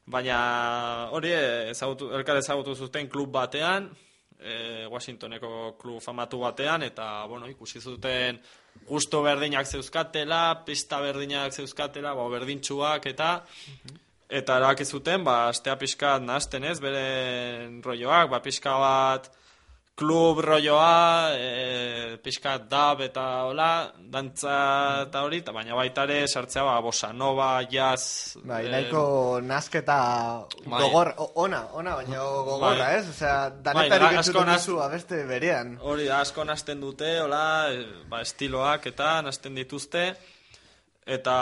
[0.10, 1.30] Baina hori
[1.70, 3.92] ezagutu, elkar ezagutu zuten klub batean,
[4.40, 8.40] e, Washingtoneko klub famatu batean, eta bueno, ikusi zuten
[8.88, 13.30] gusto berdinak zeuzkatela, pista berdinak zeuzkatela, ba, berdintxuak eta
[14.30, 19.30] eta erabaki zuten, ba, astea pixkat nahazten ez, beren rolloak, ba, pixka bat
[20.00, 23.70] klub rolloa, e, pixkat dab eta hola,
[24.00, 24.54] dantza
[25.08, 28.38] eta hori, eta baina baita ere sartzea ba, bossa nova, jazz...
[28.48, 29.02] Bai, eh, nahiko
[29.44, 29.98] nasketa
[30.64, 30.80] Bai.
[30.86, 31.12] gogor,
[31.44, 32.94] ona, ona, baina gogorra, Bai.
[33.02, 33.10] ez?
[33.12, 35.76] Osea, Bai, danetarik asko entzuten duzu abeste berean.
[35.84, 37.44] Hori asko nasten dute, hola,
[37.74, 40.06] e, ba, estiloak eta nasten dituzte,
[41.20, 41.36] eta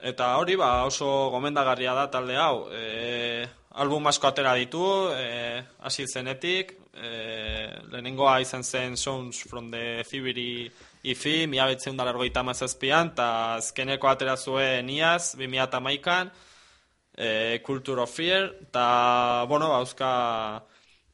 [0.00, 2.66] eta hori, ba, oso gomendagarria da talde hau.
[2.72, 3.44] E,
[3.76, 4.82] album asko atera ditu,
[5.12, 6.72] e, hasi zenetik,
[7.02, 10.70] e, lehenengoa izan zen Sounds from the Thibiri
[11.04, 16.32] IFI, mila betzen dara ergoita mazazpian, eta azkeneko atera zuen iaz, 2008an,
[17.16, 20.10] e, Culture of Fear, eta, bueno, bauzka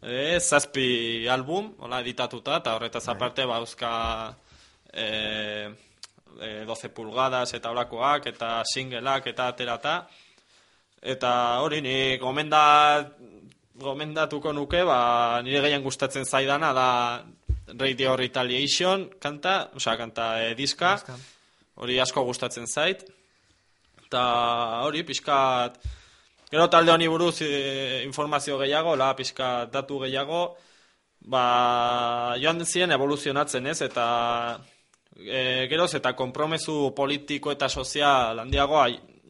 [0.01, 3.93] e, zazpi album, hola, editatuta, eta horretaz aparte bauzka
[4.93, 5.07] e,
[6.41, 9.97] e, 12 pulgadas eta olakoak, eta singleak eta aterata,
[11.03, 12.63] eta hori, ni gomenda,
[13.83, 16.89] gomendatuko nuke, ba, nire gehien gustatzen zaidana da
[17.79, 20.97] Radio Retaliation kanta, osea, kanta e, diska,
[21.83, 23.05] hori asko gustatzen zait,
[24.07, 24.25] eta
[24.87, 25.79] hori, pixkat,
[26.53, 30.45] gero talde honi buruz e, informazio gehiago, la pixkat datu gehiago,
[31.33, 34.07] ba, joan ziren evoluzionatzen ez, eta
[35.17, 38.89] e, geroz eta konpromesu politiko eta sozial handiagoa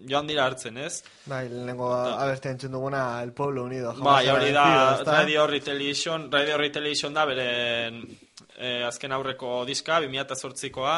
[0.09, 1.03] joan dira hartzen ez.
[1.26, 3.94] Bai, lehenengo abeste entzun duguna El Pueblo Unido.
[4.00, 5.03] Bai, hori da?
[5.07, 8.03] Radio Retaliation, Radio Retaliation da beren
[8.57, 10.96] eh, azken aurreko diska, 2008koa,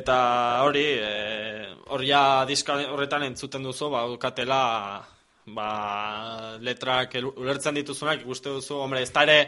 [0.00, 0.16] eta
[0.64, 4.62] hori, eh, hor ja diska horretan entzuten duzu, ba, ukatela,
[5.52, 5.68] ba,
[6.60, 9.38] letrak ulertzen dituzunak, ikuste duzu, hombre, ez da ere,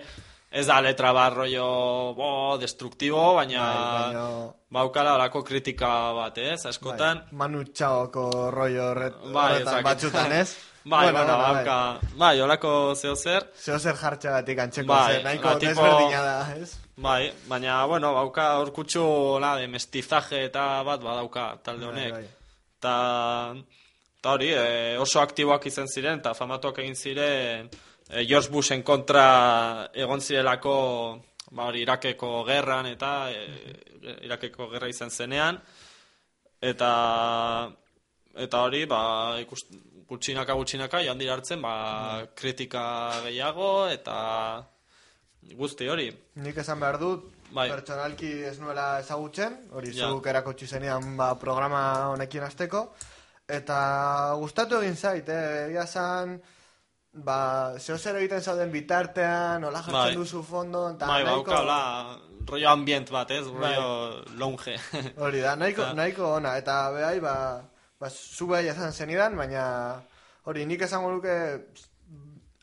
[0.55, 2.29] ez da letra bat rollo, bo,
[2.63, 7.25] destruktibo, baina, Bai, baina- baukala olako kritika bat, ez, askotan.
[7.27, 10.55] Bai, Manu Txaoko rollo horret, Bai, batzutan, ez?
[10.93, 11.55] Bai, bueno, bai.
[11.65, 11.77] bauka,
[12.21, 13.47] bai, olako zeo zer.
[13.57, 16.75] Zeo zer jartxagatik antzeko Bai, zer, nahiko tipo- desberdina da, ez?
[16.97, 19.05] Bai, baina, bueno, bauka orkutxu,
[19.41, 22.13] la, de mestizaje eta bat badauka talde Bai, honek.
[22.13, 22.27] bai.
[22.85, 22.95] Ta,
[24.21, 27.71] ta hori, e, oso aktiboak izan ziren, eta famatuak egin ziren,
[28.11, 30.75] e, George Bushen kontra egon zirelako,
[31.51, 33.47] ba hori, Irakeko gerran, eta e,
[34.27, 35.61] Irakeko gerra izan zenean,
[36.61, 36.91] eta
[38.35, 39.01] eta hori, ba,
[39.41, 39.71] ikust,
[40.09, 42.83] gutxinaka gutxinaka joan dira hartzen, ba, kritika
[43.25, 44.17] gehiago, eta
[45.55, 46.09] guzti hori.
[46.43, 47.69] Nik esan behar dut, Bai.
[47.71, 50.09] pertsonalki ez nuela ezagutzen, hori Ja.
[50.11, 52.89] zuk erakutsi zenean ba, programa honekin azteko,
[53.49, 55.67] eta gustatu egin zait, eh?
[55.69, 56.41] egia esan,
[57.15, 60.15] ba, zeo zer egiten zauden bitartean, nola jartzen Bai.
[60.19, 61.45] duzu fondo, eta Bai, nahiko...
[61.51, 63.47] baukala, rollo ambient bat, ez?
[63.47, 63.75] Bai.
[63.77, 64.75] Rollo longe.
[65.23, 67.35] Hori da, nahiko, nahiko ona, eta behai, ba,
[68.01, 70.03] ba, zu behai esan zenidan, baina
[70.45, 71.35] hori nik esango nuke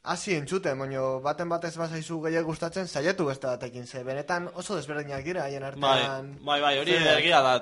[0.03, 5.23] hasi entzuten, baina baten batez bazaizu gehiago gustatzen, saiatu beste batekin, ze benetan oso desberdinak
[5.23, 6.31] dira haien Bai, artean.
[6.45, 7.55] bai, bai, hori Zer- egia da.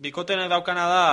[0.00, 1.04] Bikotenek daukana da,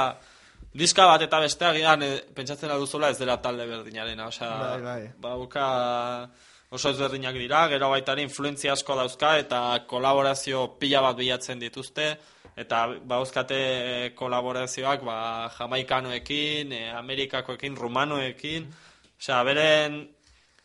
[0.74, 5.10] diska bat eta bestea gian eh, pentsatzen duzula ez dela talde berdinarena, osea, Bai, bai.
[5.20, 6.30] bauka
[6.72, 12.14] oso ezberdinak dira, gero baita influentzia asko dauzka eta kolaborazio pila bat bilatzen dituzte,
[12.56, 15.18] eta bauzkate kolaborazioak ba,
[15.58, 18.72] jamaikanoekin, eh, amerikakoekin, rumanoekin,
[19.20, 20.02] osea, beren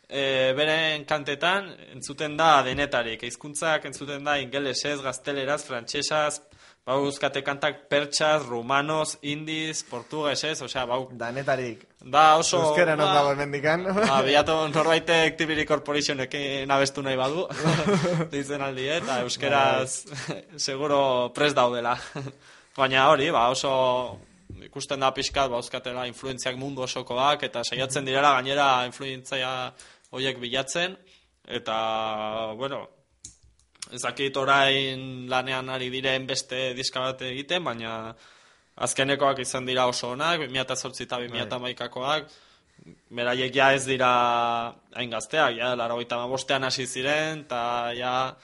[0.09, 3.23] e, beren kantetan entzuten da denetarik.
[3.27, 6.41] Hizkuntzak entzuten da ingelesez, gazteleraz, frantsesaz,
[6.87, 11.09] bau euskate kantak pertsaz, rumanos, indiz, portugesez, osea, bau...
[11.11, 11.83] Danetarik.
[11.99, 12.61] Da oso...
[12.69, 13.83] Euskera non ba, dago hemendikan.
[14.13, 17.49] Ba, bilatu norbaitek Tibiri Corporationekin abestu nahi badu,
[18.33, 20.07] ditzen aldi, eh, eta euskeraz
[20.63, 21.01] seguro
[21.35, 21.97] pres daudela.
[22.79, 23.73] Baina hori, ba, oso
[24.63, 29.73] ikusten da pixkat, ba, euskatela influentziak mundu osokoak, eta saiatzen direla gainera influentzia
[30.15, 30.95] horiek bilatzen,
[31.51, 31.81] eta,
[32.55, 32.85] bueno,
[33.95, 38.15] ezakit orain lanean ari diren beste diska bat egiten, baina
[38.77, 42.35] azkenekoak izan dira oso onak, 2008 eta 2008koak,
[43.11, 44.11] beraiek ja ez dira
[44.95, 48.35] hain gazteak, ja, laro bostean hasi ziren, eta ja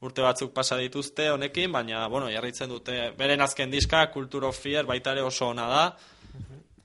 [0.00, 4.84] urte batzuk pasa dituzte honekin, baina, bueno, jarritzen dute, beren azken diska, Culture of Fear,
[4.84, 5.84] baita ere oso ona da,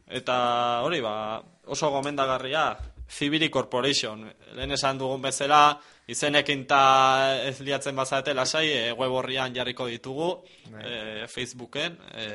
[0.07, 0.37] eta
[0.85, 2.77] hori, ba, oso gomendagarria,
[3.11, 4.23] Zibiri Corporation,
[4.55, 6.83] lehen esan dugun bezala, izenekin ta
[7.43, 10.29] ez liatzen bazate lasai, e, web horrian jarriko ditugu,
[10.79, 12.27] e, Facebooken, e,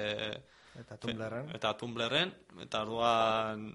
[0.76, 1.48] Eta Tumblrren.
[1.56, 3.70] eta Tumblrren, eta orduan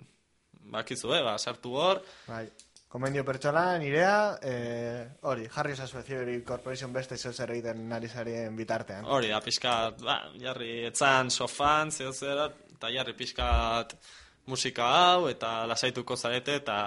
[0.69, 2.45] bakizu, eh, ba, sartu hor, Bai.
[2.91, 8.55] Komendio pertsona, nirea, eh, hori, jarri esazu Theory Corporation beste zeu zer egiten nari zarien
[8.55, 9.05] bitartean.
[9.05, 13.95] hori da, pixkat, ba, jarri, etzan sofan, zeo zer, eta jarri pixkat
[14.51, 16.77] musika hau, eta lasaituko zarete, eta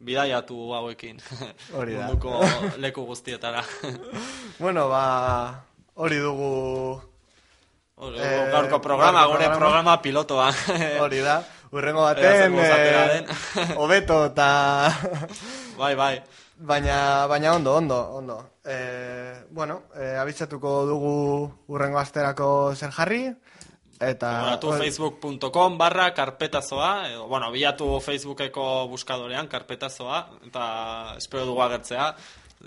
[0.00, 1.20] bidaiatu hauekin.
[1.76, 2.08] Hori da.
[2.08, 2.40] Munduko
[2.82, 3.64] leku guztietara.
[4.60, 5.64] Bueno, ba,
[5.96, 7.00] hori dugu...
[8.00, 10.50] Hori, eh, gaurko programa, gaurko gure programa pilotoa.
[11.00, 11.38] Hori da,
[11.72, 13.24] urrengo baten, eh,
[13.80, 14.48] hobeto eta...
[15.80, 16.14] bai, bai.
[16.60, 18.36] Baina, baina ondo, ondo, ondo.
[18.68, 21.14] Eh, bueno, eh, abitzatuko dugu
[21.72, 23.22] urrengo asterako zer jarri,
[24.00, 24.28] eta...
[24.46, 32.14] Bilatu facebook.com barra karpetazoa, edo, bueno, bilatu facebookeko buskadorean karpetazoa, eta espero dugu agertzea.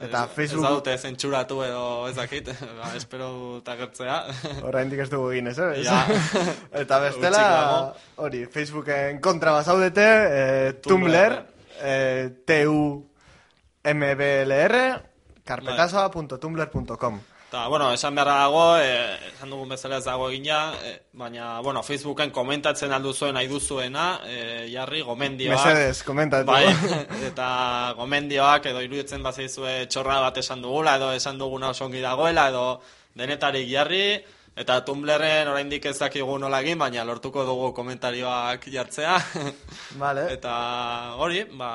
[0.01, 2.47] Eta Ez- Facebook- Ez daute zentzuratu edo ez dakit,
[2.79, 3.27] ba, espero
[3.59, 4.15] dut agertzea.
[4.65, 5.83] Oraindik ez dugu egin, ez, eh?
[5.85, 5.99] Ja.
[6.83, 7.43] Eta bestela,
[8.15, 11.37] hori, Facebooken kontra bazaudete, eh, Tumblr,
[11.81, 12.29] eh,
[13.83, 14.75] T-U-M-B-L-R,
[15.45, 17.21] carpetazoa.tumblr.com.
[17.53, 21.83] Eta, bueno, esan beharra dago, eh, esan dugun bezala ez dago egina, eh, baina, bueno,
[21.85, 25.59] Facebooken komentatzen alduzuen nahi duzuena, eh, jarri gomendioak.
[25.61, 26.49] Mesedez, komentatu.
[26.49, 26.63] Bai,
[27.29, 32.47] eta gomendioak edo iruditzen bazaizue txorra bat esan dugula, edo esan duguna oso ongi dagoela,
[32.49, 32.81] edo
[33.13, 34.17] denetarik jarri,
[34.57, 39.21] eta Tumblrren oraindik ez dakigu nola egin, baina lortuko dugu komentarioak jartzea.
[40.01, 40.25] Vale.
[40.39, 40.57] Eta
[41.21, 41.69] hori, ba,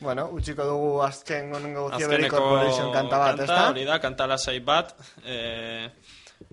[0.00, 3.58] Bueno, utziko dugu azken gongo ziberiko Corporation kanta bat, ezta?
[3.72, 4.94] Hori da, kanta lasai bat,
[5.24, 5.38] e,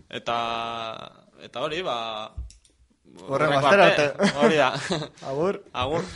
[0.10, 0.38] eta,
[1.46, 1.98] eta hori, ba...
[3.30, 3.90] Horre, bazera,
[4.42, 4.72] hori da.
[5.30, 5.62] Agur.
[5.86, 6.10] Agur.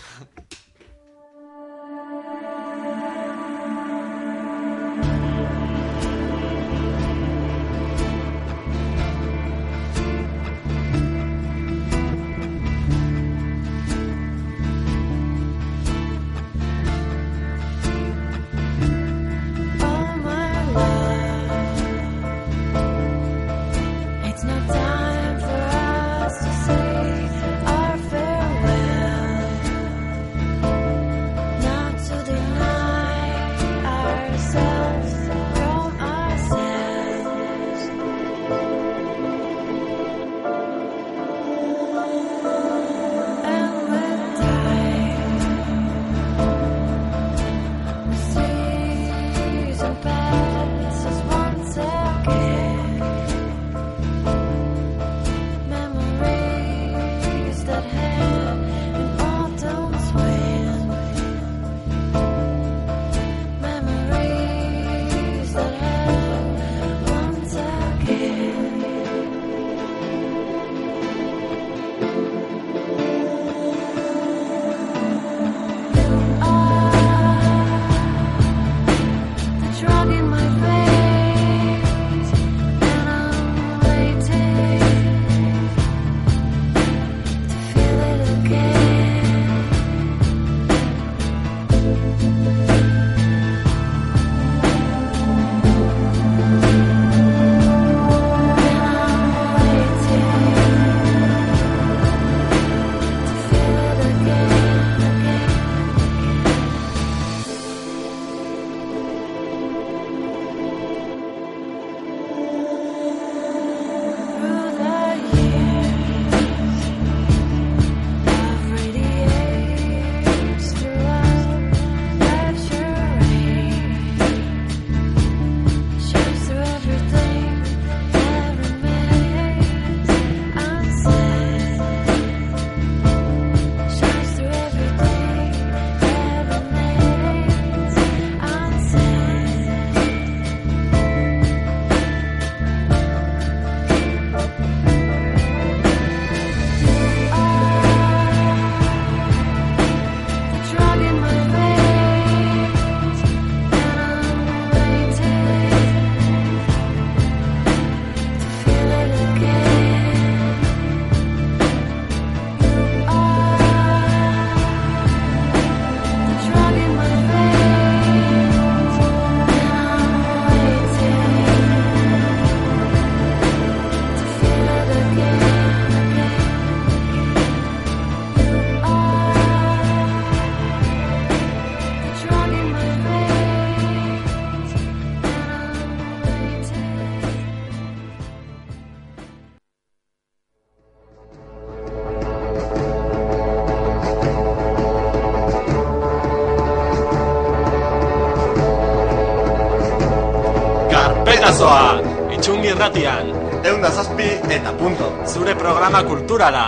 [201.49, 201.97] Gurasoa,
[202.29, 203.31] entxungi irratian.
[203.65, 205.07] Egun zazpi eta punto.
[205.31, 206.65] Zure programa kulturala.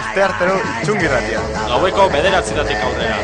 [0.00, 1.46] Azte hartero, entxungi irratian.
[1.70, 3.20] Gaueko bederatzi aurrera.